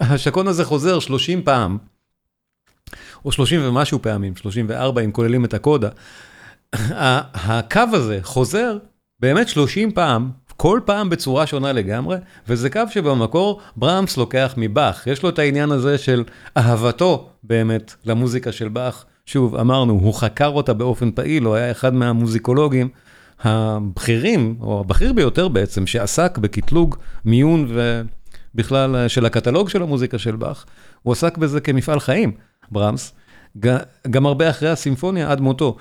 השקון 0.00 0.48
הזה 0.48 0.64
חוזר 0.64 0.98
30 0.98 1.42
פעם, 1.42 1.78
או 3.24 3.32
30 3.32 3.60
ומשהו 3.64 4.02
פעמים, 4.02 4.36
34 4.36 5.00
אם 5.02 5.12
כוללים 5.12 5.44
את 5.44 5.54
הקודה. 5.54 5.88
הקו 6.72 7.82
הזה 7.92 8.18
חוזר 8.22 8.78
באמת 9.20 9.48
30 9.48 9.92
פעם, 9.92 10.30
כל 10.56 10.80
פעם 10.84 11.10
בצורה 11.10 11.46
שונה 11.46 11.72
לגמרי, 11.72 12.16
וזה 12.48 12.70
קו 12.70 12.80
שבמקור 12.90 13.60
ברמס 13.76 14.16
לוקח 14.16 14.54
מבאך. 14.56 15.06
יש 15.06 15.22
לו 15.22 15.28
את 15.28 15.38
העניין 15.38 15.70
הזה 15.70 15.98
של 15.98 16.24
אהבתו 16.56 17.28
באמת 17.42 17.94
למוזיקה 18.04 18.52
של 18.52 18.68
באך. 18.68 19.04
שוב, 19.26 19.56
אמרנו, 19.56 19.92
הוא 19.92 20.14
חקר 20.14 20.48
אותה 20.48 20.74
באופן 20.74 21.10
פעיל, 21.10 21.44
הוא 21.44 21.54
היה 21.54 21.70
אחד 21.70 21.94
מהמוזיקולוגים 21.94 22.88
הבכירים, 23.40 24.56
או 24.60 24.80
הבכיר 24.80 25.12
ביותר 25.12 25.48
בעצם, 25.48 25.86
שעסק 25.86 26.38
בקטלוג, 26.38 26.96
מיון 27.24 27.66
ו... 27.68 28.02
בכלל 28.54 28.96
אה, 28.96 29.08
של 29.08 29.26
הקטלוג 29.26 29.68
של 29.68 29.82
המוזיקה 29.82 30.18
של 30.18 30.36
באך, 30.36 30.64
הוא 31.02 31.12
עסק 31.12 31.38
בזה 31.38 31.60
כמפעל 31.60 32.00
חיים, 32.00 32.32
ברמס, 32.70 33.12
גם 34.10 34.26
הרבה 34.26 34.50
אחרי 34.50 34.70
הסימפוניה 34.70 35.30
עד 35.30 35.40
מותו. 35.40 35.76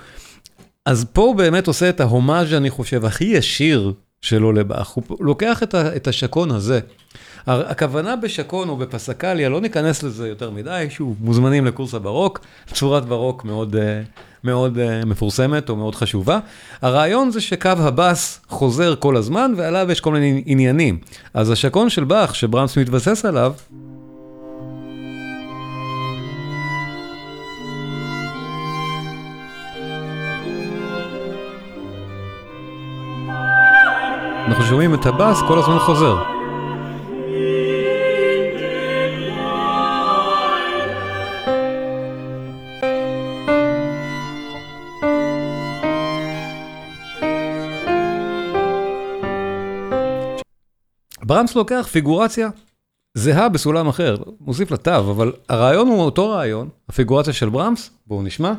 אז 0.86 1.06
פה 1.14 1.22
הוא 1.22 1.36
באמת 1.36 1.68
עושה 1.68 1.90
את 1.90 2.00
ההומאז', 2.00 2.54
אני 2.54 2.70
חושב, 2.70 3.06
הכי 3.06 3.26
ישיר 3.26 3.94
שלו 4.22 4.52
לבאך. 4.52 4.90
הוא 4.90 5.04
לוקח 5.20 5.64
את, 5.64 5.76
את 5.76 6.08
השקון 6.08 6.52
הזה. 6.52 6.80
הכוונה 7.48 8.16
בשקון 8.16 8.70
או 8.70 8.78
בפסקליה, 8.78 9.50
לא 9.50 9.62
ניכנס 9.62 10.04
לזה 10.04 10.28
יותר 10.28 10.52
מדי, 10.52 10.88
שוב, 10.90 11.16
מוזמנים 11.20 11.66
לקורס 11.66 11.94
הברוק, 11.94 12.40
צורת 12.74 13.06
ברוק 13.06 13.46
מאוד, 13.46 13.76
אה, 13.76 14.02
מאוד 14.44 14.78
uh, 14.78 15.06
מפורסמת 15.06 15.70
או 15.70 15.76
מאוד 15.76 15.96
חשובה. 15.96 16.40
הרעיון 16.82 17.32
זה 17.32 17.42
שקו 17.42 17.70
הבאס 17.70 18.40
חוזר 18.48 18.96
כל 19.00 19.16
הזמן 19.16 19.54
ועליו 19.58 19.92
יש 19.92 20.00
כל 20.00 20.12
מיני 20.12 20.44
עניינים. 20.46 20.98
אז 21.34 21.52
השקון 21.52 21.90
של 21.90 22.04
באך 22.04 22.36
שברמס 22.36 22.78
מתבסס 22.78 23.26
עליו, 23.26 23.54
אנחנו 34.48 34.64
שומעים 34.66 34.94
את 34.94 35.06
הבאס 35.06 35.42
כל 35.48 35.60
הזמן 35.60 35.80
חוזר. 35.80 36.37
ברמס 51.28 51.56
לוקח 51.56 51.88
פיגורציה 51.92 52.50
זהה 53.14 53.50
בסולם 53.50 53.88
אחר, 53.88 54.16
מוסיף 54.40 54.72
לה 54.72 54.78
תו, 54.78 55.12
אבל 55.12 55.34
הרעיון 55.50 55.88
הוא 55.88 56.02
אותו 56.02 56.30
רעיון, 56.30 56.70
הפיגורציה 56.90 57.34
של 57.34 57.50
ברמס, 57.50 57.90
בואו 58.06 58.22
נשמע. 58.24 58.54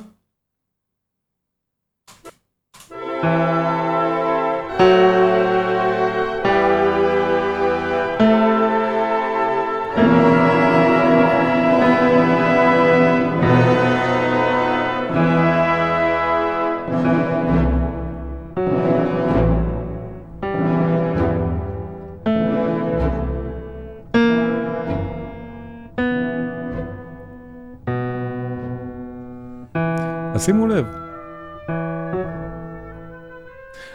שימו 30.48 30.66
לב. 30.66 30.86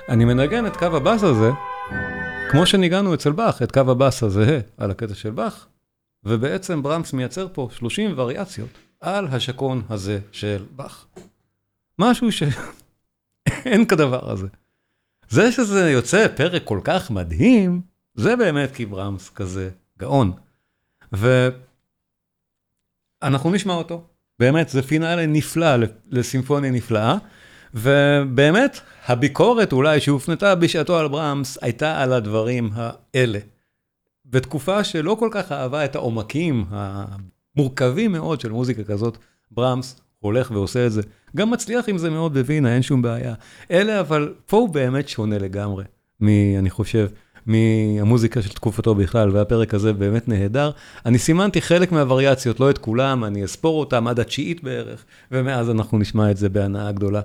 אני 0.09 0.25
מנגן 0.25 0.65
את 0.67 0.77
קו 0.77 0.85
הבאס 0.85 1.23
הזה, 1.23 1.49
כמו 2.51 2.65
שניגענו 2.65 3.13
אצל 3.13 3.31
באך, 3.31 3.61
את 3.61 3.71
קו 3.71 3.79
הבאס 3.79 4.23
הזהה 4.23 4.59
על 4.77 4.91
הקטע 4.91 5.15
של 5.15 5.29
באך, 5.31 5.67
ובעצם 6.23 6.83
ברמס 6.83 7.13
מייצר 7.13 7.47
פה 7.53 7.69
30 7.71 8.13
וריאציות 8.15 8.69
על 8.99 9.27
השקון 9.27 9.81
הזה 9.89 10.19
של 10.31 10.65
באך. 10.75 11.05
משהו 11.99 12.31
שאין 12.31 13.85
כדבר 13.89 14.31
הזה. 14.31 14.47
זה 15.29 15.51
שזה 15.51 15.91
יוצא 15.91 16.27
פרק 16.35 16.63
כל 16.65 16.79
כך 16.83 17.11
מדהים, 17.11 17.81
זה 18.15 18.35
באמת 18.35 18.71
כי 18.75 18.85
ברמס 18.85 19.29
כזה 19.29 19.69
גאון. 19.99 20.33
ואנחנו 23.21 23.51
נשמע 23.51 23.73
אותו. 23.73 24.12
באמת, 24.39 24.69
זה 24.69 24.81
פינאלה 24.81 25.25
נפלא 25.25 25.75
לסימפוניה 26.11 26.71
נפלאה. 26.71 27.17
ובאמת, 27.73 28.79
הביקורת 29.07 29.73
אולי 29.73 29.99
שהופנתה 29.99 30.55
בשעתו 30.55 30.97
על 30.97 31.07
ברמס 31.07 31.57
הייתה 31.61 32.01
על 32.01 32.13
הדברים 32.13 32.69
האלה. 32.73 33.39
בתקופה 34.25 34.83
שלא 34.83 35.15
כל 35.19 35.29
כך 35.31 35.51
אהבה 35.51 35.85
את 35.85 35.95
העומקים 35.95 36.65
המורכבים 36.69 38.11
מאוד 38.11 38.41
של 38.41 38.51
מוזיקה 38.51 38.83
כזאת, 38.83 39.17
ברמס 39.51 40.01
הולך 40.19 40.51
ועושה 40.51 40.85
את 40.85 40.91
זה. 40.91 41.01
גם 41.35 41.51
מצליח 41.51 41.89
עם 41.89 41.97
זה 41.97 42.09
מאוד 42.09 42.33
בווינה, 42.33 42.73
אין 42.73 42.81
שום 42.81 43.01
בעיה. 43.01 43.33
אלה 43.71 43.99
אבל, 43.99 44.33
פה 44.45 44.57
הוא 44.57 44.69
באמת 44.69 45.09
שונה 45.09 45.37
לגמרי, 45.37 45.83
מ, 46.21 46.27
אני 46.59 46.69
חושב, 46.69 47.07
מהמוזיקה 47.45 48.41
של 48.41 48.49
תקופתו 48.49 48.95
בכלל, 48.95 49.29
והפרק 49.33 49.73
הזה 49.73 49.93
באמת 49.93 50.27
נהדר. 50.27 50.71
אני 51.05 51.17
סימנתי 51.17 51.61
חלק 51.61 51.91
מהווריאציות, 51.91 52.59
לא 52.59 52.69
את 52.69 52.77
כולם, 52.77 53.23
אני 53.23 53.45
אספור 53.45 53.79
אותם 53.79 54.07
עד 54.07 54.19
התשיעית 54.19 54.63
בערך, 54.63 55.05
ומאז 55.31 55.69
אנחנו 55.69 55.97
נשמע 55.97 56.31
את 56.31 56.37
זה 56.37 56.49
בהנאה 56.49 56.91
גדולה. 56.91 57.21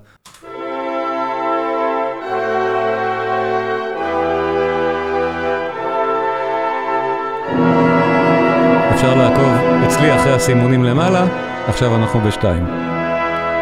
אפשר 8.95 9.15
לעקוב 9.15 9.53
אצלי 9.87 10.17
אחרי 10.17 10.33
הסימונים 10.33 10.85
למעלה, 10.85 11.27
עכשיו 11.67 11.97
אנחנו 11.97 12.21
בשתיים. 12.21 12.65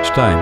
שתיים. 0.04 0.38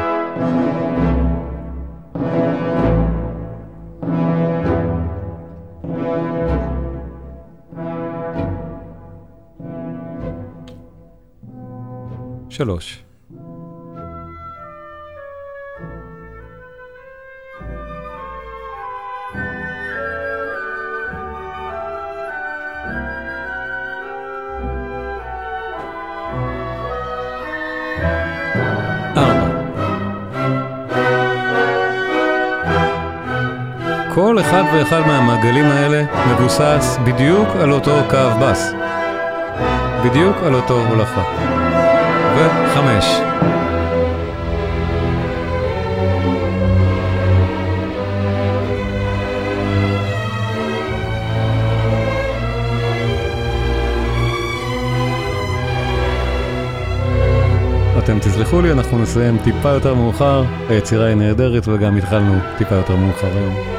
שלוש. 12.55 12.98
כל 34.14 34.40
אחד 34.40 34.62
ואחד 34.74 35.00
מהמעגלים 35.07 35.64
האלה 35.64 36.05
מבוסס 36.32 36.98
בדיוק 37.05 37.48
על 37.61 37.72
אותו 37.72 38.02
קו 38.11 38.40
בס. 38.40 38.72
בדיוק 40.05 40.36
על 40.46 40.55
אותו 40.55 40.80
הולכה. 40.88 41.63
וחמש. 42.37 43.20
אתם 57.99 58.18
תסלחו 58.18 58.61
לי, 58.61 58.72
אנחנו 58.72 58.99
נסיים 58.99 59.39
טיפה 59.39 59.68
יותר 59.68 59.95
מאוחר, 59.95 60.45
היצירה 60.68 61.07
היא 61.07 61.14
נהדרת 61.16 61.68
וגם 61.68 61.97
התחלנו 61.97 62.35
טיפה 62.59 62.74
יותר 62.74 62.97
מאוחר 62.97 63.37
היום. 63.37 63.74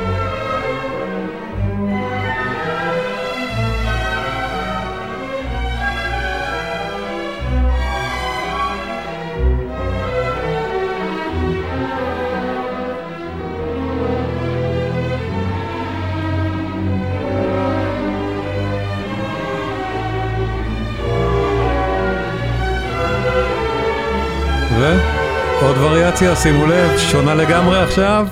שימו 26.36 26.66
לב, 26.66 26.98
שונה 26.98 27.36
לגמרי 27.36 27.80
עכשיו. 27.80 28.28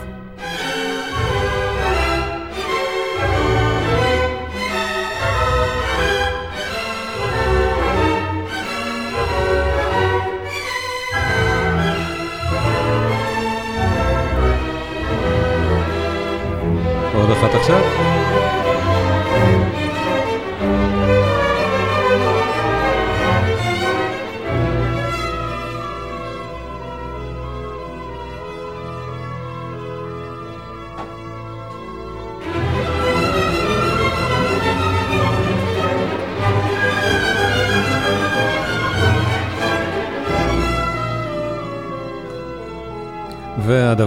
עוד 17.13 17.31
אחת 17.31 17.55
עכשיו. 17.55 18.02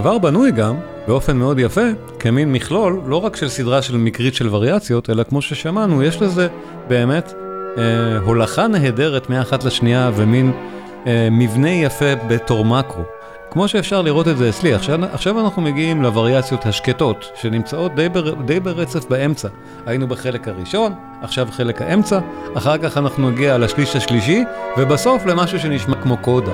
והדבר 0.07 0.29
בנוי 0.29 0.51
גם, 0.51 0.75
באופן 1.07 1.37
מאוד 1.37 1.59
יפה, 1.59 1.81
כמין 2.19 2.51
מכלול, 2.51 3.01
לא 3.05 3.25
רק 3.25 3.35
של 3.35 3.49
סדרה 3.49 3.81
של 3.81 3.97
מקרית 3.97 4.35
של 4.35 4.47
וריאציות, 4.55 5.09
אלא 5.09 5.23
כמו 5.23 5.41
ששמענו, 5.41 6.03
יש 6.03 6.21
לזה 6.21 6.47
באמת 6.87 7.33
אה, 7.77 8.17
הולכה 8.17 8.67
נהדרת 8.67 9.29
מאחת 9.29 9.63
לשנייה 9.63 10.11
ומין 10.15 10.51
אה, 11.07 11.27
מבנה 11.31 11.69
יפה 11.69 12.15
בתור 12.27 12.65
מקרו. 12.65 13.03
כמו 13.51 13.67
שאפשר 13.67 14.01
לראות 14.01 14.27
את 14.27 14.37
זה 14.37 14.49
אצלי, 14.49 14.73
עכשיו, 14.73 15.05
עכשיו 15.05 15.39
אנחנו 15.39 15.61
מגיעים 15.61 16.01
לווריאציות 16.01 16.65
השקטות, 16.65 17.25
שנמצאות 17.35 17.95
די, 17.95 18.09
בר, 18.09 18.33
די 18.33 18.59
ברצף 18.59 19.09
באמצע. 19.09 19.47
היינו 19.85 20.07
בחלק 20.07 20.47
הראשון, 20.47 20.93
עכשיו 21.21 21.47
חלק 21.51 21.81
האמצע, 21.81 22.19
אחר 22.53 22.77
כך 22.77 22.97
אנחנו 22.97 23.29
נגיע 23.29 23.57
לשליש 23.57 23.95
השלישי, 23.95 24.43
ובסוף 24.77 25.25
למשהו 25.25 25.59
שנשמע 25.59 25.95
כמו 26.01 26.17
קודה 26.17 26.51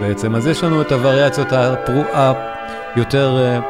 בעצם. 0.00 0.34
אז 0.34 0.46
יש 0.46 0.64
לנו 0.64 0.82
את 0.82 0.92
הווריאציות 0.92 1.48
הפרועה, 1.52 2.53
יותר 2.96 3.60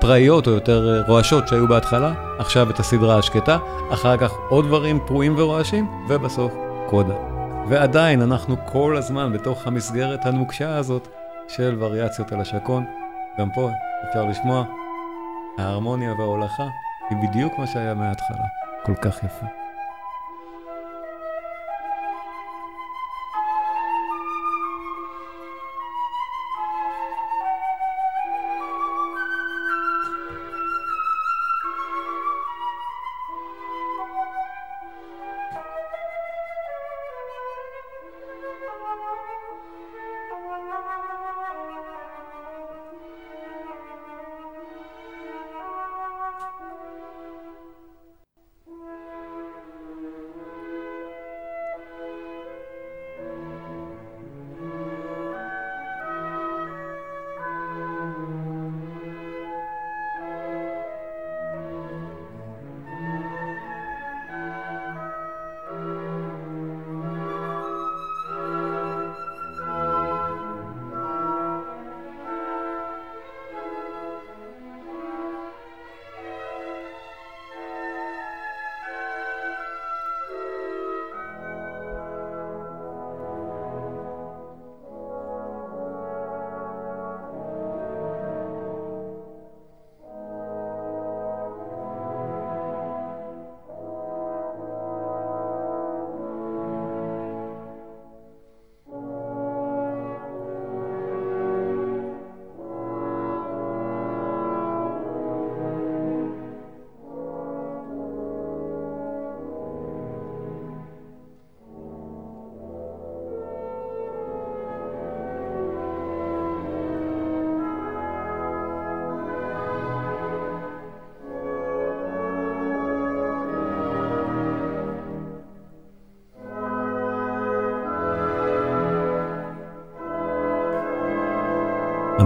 פראיות 0.00 0.46
או 0.46 0.52
יותר 0.52 1.02
רועשות 1.06 1.48
שהיו 1.48 1.68
בהתחלה, 1.68 2.12
עכשיו 2.38 2.70
את 2.70 2.78
הסדרה 2.78 3.18
השקטה, 3.18 3.58
אחר 3.92 4.16
כך 4.16 4.32
עוד 4.48 4.66
דברים 4.66 4.98
פרועים 5.06 5.34
ורועשים, 5.38 5.88
ובסוף 6.08 6.52
קודה. 6.86 7.14
ועדיין 7.68 8.22
אנחנו 8.22 8.56
כל 8.66 8.96
הזמן 8.96 9.32
בתוך 9.32 9.66
המסגרת 9.66 10.26
הנוקשה 10.26 10.76
הזאת. 10.76 11.08
של 11.48 11.76
וריאציות 11.78 12.32
על 12.32 12.40
השקון. 12.40 12.84
גם 13.38 13.50
פה 13.50 13.70
אפשר 14.08 14.24
לשמוע, 14.24 14.64
ההרמוניה 15.58 16.12
וההולכה 16.12 16.66
היא 17.10 17.18
בדיוק 17.28 17.58
מה 17.58 17.66
שהיה 17.66 17.94
מההתחלה. 17.94 18.44
כל 18.84 18.94
כך 18.94 19.24
יפה. 19.24 19.57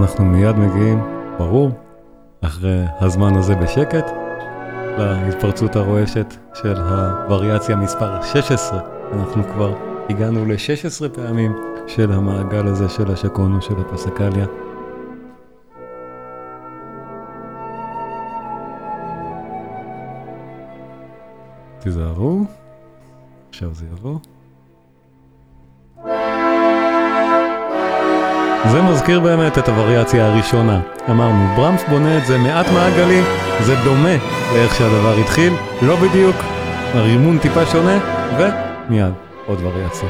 ואנחנו 0.02 0.24
מיד 0.24 0.56
מגיעים, 0.56 0.98
ברור, 1.38 1.70
אחרי 2.40 2.84
הזמן 3.00 3.34
הזה 3.36 3.54
בשקט, 3.54 4.10
להתפרצות 4.98 5.76
הרועשת 5.76 6.34
של 6.54 6.76
הווריאציה 6.76 7.76
מספר 7.76 8.22
16. 8.22 8.80
אנחנו 9.12 9.44
כבר 9.44 9.74
הגענו 10.10 10.44
ל-16 10.44 11.08
פעמים 11.14 11.56
של 11.86 12.12
המעגל 12.12 12.66
הזה 12.66 12.88
של 12.88 13.10
השקון 13.10 13.56
או 13.56 13.62
של 13.62 13.74
הפסקליה. 13.80 14.46
תיזהרו, 21.78 22.40
עכשיו 23.48 23.74
זה 23.74 23.84
יבוא. 23.92 24.18
זה 28.70 28.82
מזכיר 28.82 29.20
באמת 29.20 29.58
את 29.58 29.68
הווריאציה 29.68 30.26
הראשונה. 30.26 30.80
אמרנו, 31.10 31.56
ברמס 31.56 31.84
בונה 31.88 32.18
את 32.18 32.26
זה 32.26 32.38
מעט 32.38 32.66
מעגלי, 32.74 33.22
זה 33.60 33.74
דומה 33.84 34.16
לאיך 34.54 34.74
שהדבר 34.74 35.14
התחיל, 35.20 35.52
לא 35.82 35.96
בדיוק, 35.96 36.36
הרימון 36.94 37.38
טיפה 37.38 37.66
שונה, 37.66 37.98
ומיד 38.38 39.12
עוד 39.46 39.58
וריאציה. 39.62 40.08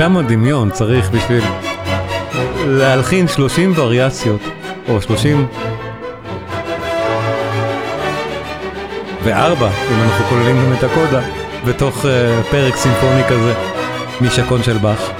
כמה 0.00 0.22
דמיון 0.22 0.70
צריך 0.70 1.10
בשביל 1.10 1.44
להלחין 2.66 3.28
30 3.28 3.72
וריאציות, 3.76 4.40
או 4.88 5.02
30... 5.02 5.46
וארבע, 9.24 9.68
אם 9.68 10.00
אנחנו 10.02 10.24
כוללים 10.24 10.56
גם 10.56 10.72
את 10.72 10.84
הקודה, 10.84 11.20
בתוך 11.66 12.04
uh, 12.04 12.08
פרק 12.50 12.76
סימפוני 12.76 13.24
כזה, 13.28 13.54
משקון 14.20 14.62
של 14.62 14.78
באך. 14.78 15.19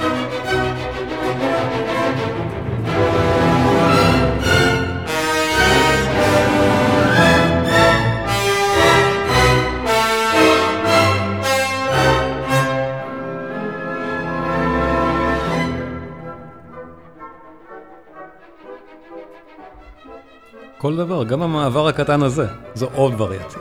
כל 20.91 20.97
דבר, 20.97 21.23
גם 21.23 21.41
המעבר 21.41 21.87
הקטן 21.87 22.23
הזה, 22.23 22.47
זו 22.73 22.87
עוד 22.93 23.21
וריאציה. 23.21 23.60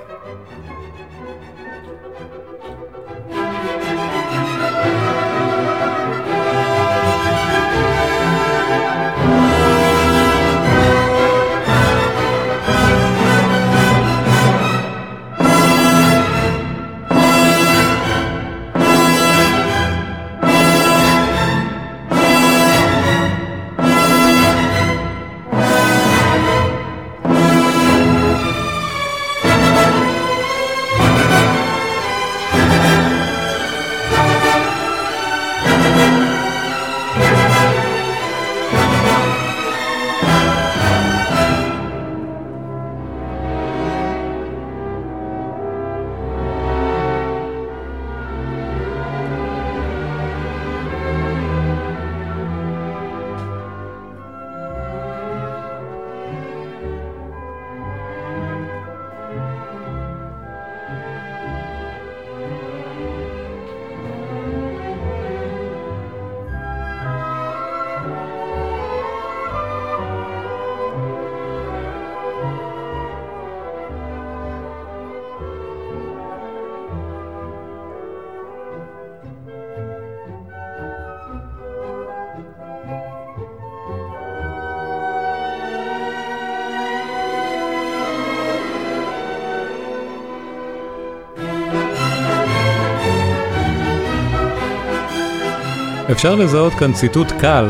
אפשר 96.20 96.34
לזהות 96.34 96.74
כאן 96.74 96.92
ציטוט 96.92 97.32
קל 97.32 97.66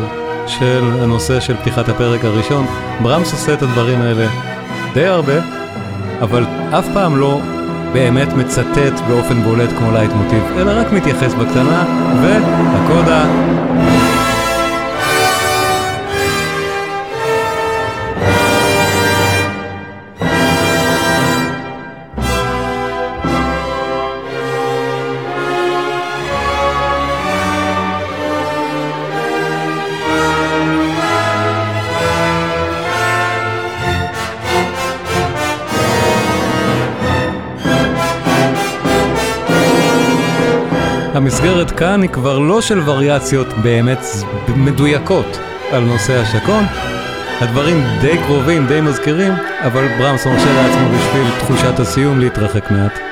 של 0.47 0.91
הנושא 1.03 1.41
של 1.41 1.57
פתיחת 1.57 1.89
הפרק 1.89 2.25
הראשון. 2.25 2.67
ברמס 3.03 3.33
עושה 3.33 3.55
את 3.55 3.63
הדברים 3.63 4.01
האלה 4.01 4.27
די 4.95 5.07
הרבה, 5.07 5.33
אבל 6.21 6.45
אף 6.71 6.87
פעם 6.95 7.17
לא 7.17 7.41
באמת 7.93 8.29
מצטט 8.33 9.01
באופן 9.09 9.43
בולט 9.43 9.71
כמו 9.79 9.93
לייטמוטיב, 9.93 10.43
אלא 10.59 10.81
רק 10.81 10.93
מתייחס 10.93 11.35
בקטנה, 11.35 11.85
והקודה 12.23 13.25
המסגרת 41.21 41.71
כאן 41.71 42.03
היא 42.03 42.11
כבר 42.11 42.39
לא 42.39 42.61
של 42.61 42.81
וריאציות 42.85 43.47
באמת 43.63 43.99
מדויקות 44.57 45.39
על 45.73 45.85
נושא 45.85 46.21
השקון. 46.21 46.65
הדברים 47.41 47.85
די 48.01 48.19
קרובים, 48.27 48.67
די 48.67 48.81
מזכירים, 48.81 49.33
אבל 49.65 49.89
ברמס 49.99 50.27
מרשה 50.27 50.53
לעצמו 50.53 50.89
בשביל 50.89 51.41
תחושת 51.41 51.81
הסיום 51.81 52.21
להתרחק 52.21 52.71
מעט. 52.71 53.10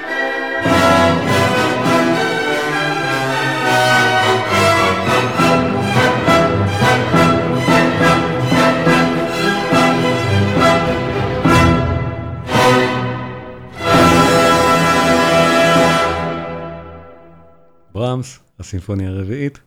הסימפוניה 18.68 19.10
הרביעית. 19.10 19.58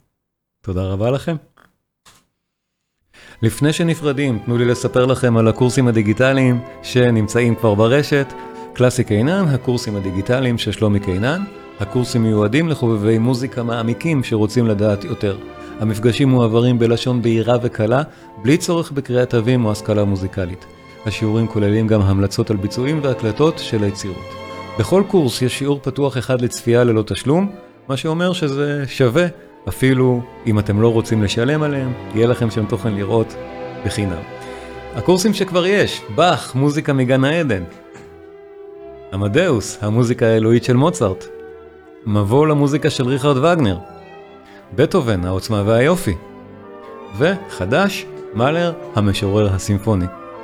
תודה 0.62 0.84
רבה 0.84 1.12
לכם. 1.12 1.36
לפני 3.42 3.74
שנפרדים, 3.74 4.40
תנו 4.46 4.58
לי 4.58 4.66
לספר 4.66 5.06
לכם 5.06 5.38
על 5.38 5.48
הקורסים 5.48 5.88
הדיגיטליים 5.88 6.60
שנמצאים 6.84 7.56
כבר 7.56 7.76
ברשת. 7.76 8.34
קלאסי 8.74 9.04
קינן, 9.04 9.46
הקורסים 9.48 9.96
הדיגיטליים 9.96 10.58
של 10.58 10.72
שלומי 10.72 11.00
קינן. 11.00 11.44
הקורסים 11.80 12.24
מיועדים 12.24 12.70
לחובבי 12.70 13.18
מוזיקה 13.18 13.64
מעמיקים 13.64 14.24
שרוצים 14.24 14.68
לדעת 14.68 15.04
יותר. 15.04 15.38
המפגשים 15.80 16.30
מועברים 16.30 16.80
בלשון 16.80 17.22
בהירה 17.22 17.58
וקלה, 17.64 18.04
בלי 18.44 18.58
צורך 18.58 18.92
בקריאת 18.92 19.30
תווים 19.30 19.66
או 19.66 19.72
השכלה 19.72 20.04
מוזיקלית. 20.04 20.66
השיעורים 21.06 21.48
כוללים 21.48 21.88
גם 21.88 22.02
המלצות 22.02 22.50
על 22.52 22.58
ביצועים 22.58 23.00
והקלטות 23.04 23.60
של 23.60 23.84
היצירות. 23.84 24.30
בכל 24.80 25.04
קורס 25.08 25.42
יש 25.42 25.60
שיעור 25.60 25.80
פתוח 25.84 26.18
אחד 26.18 26.42
לצפייה 26.42 26.84
ללא 26.84 27.04
תשלום, 27.08 27.52
מה 27.92 27.98
שאומר 27.98 28.34
שזה 28.34 28.84
שווה, 28.88 29.26
אפילו 29.68 30.22
אם 30.48 30.60
אתם 30.60 30.82
לא 30.82 30.94
רוצים 30.94 31.24
לשלם 31.24 31.64
עליהם, 31.64 31.94
יהיה 32.16 32.28
לכם 32.28 32.52
שם 32.52 32.66
תוכן 32.66 32.94
לראות 32.94 33.36
בחינם. 33.86 34.22
הקורסים 34.96 35.34
שכבר 35.34 35.66
יש, 35.66 36.02
באך, 36.16 36.56
מוזיקה 36.56 36.94
מגן 36.94 37.24
העדן. 37.24 37.64
עמדאוס, 39.14 39.78
המוזיקה 39.82 40.26
האלוהית 40.26 40.64
של 40.64 40.76
מוצרט. 40.76 41.26
מבוא 42.06 42.48
למוזיקה 42.48 42.90
של 42.90 43.08
ריכרד 43.08 43.38
וגנר. 43.38 43.78
בטהובן, 44.76 45.26
העוצמה 45.26 45.64
והיופי. 45.66 46.16
וחדש, 47.18 48.06
מאלר, 48.34 48.74
המשורר 48.96 49.54
הסימפוני. 49.54 50.06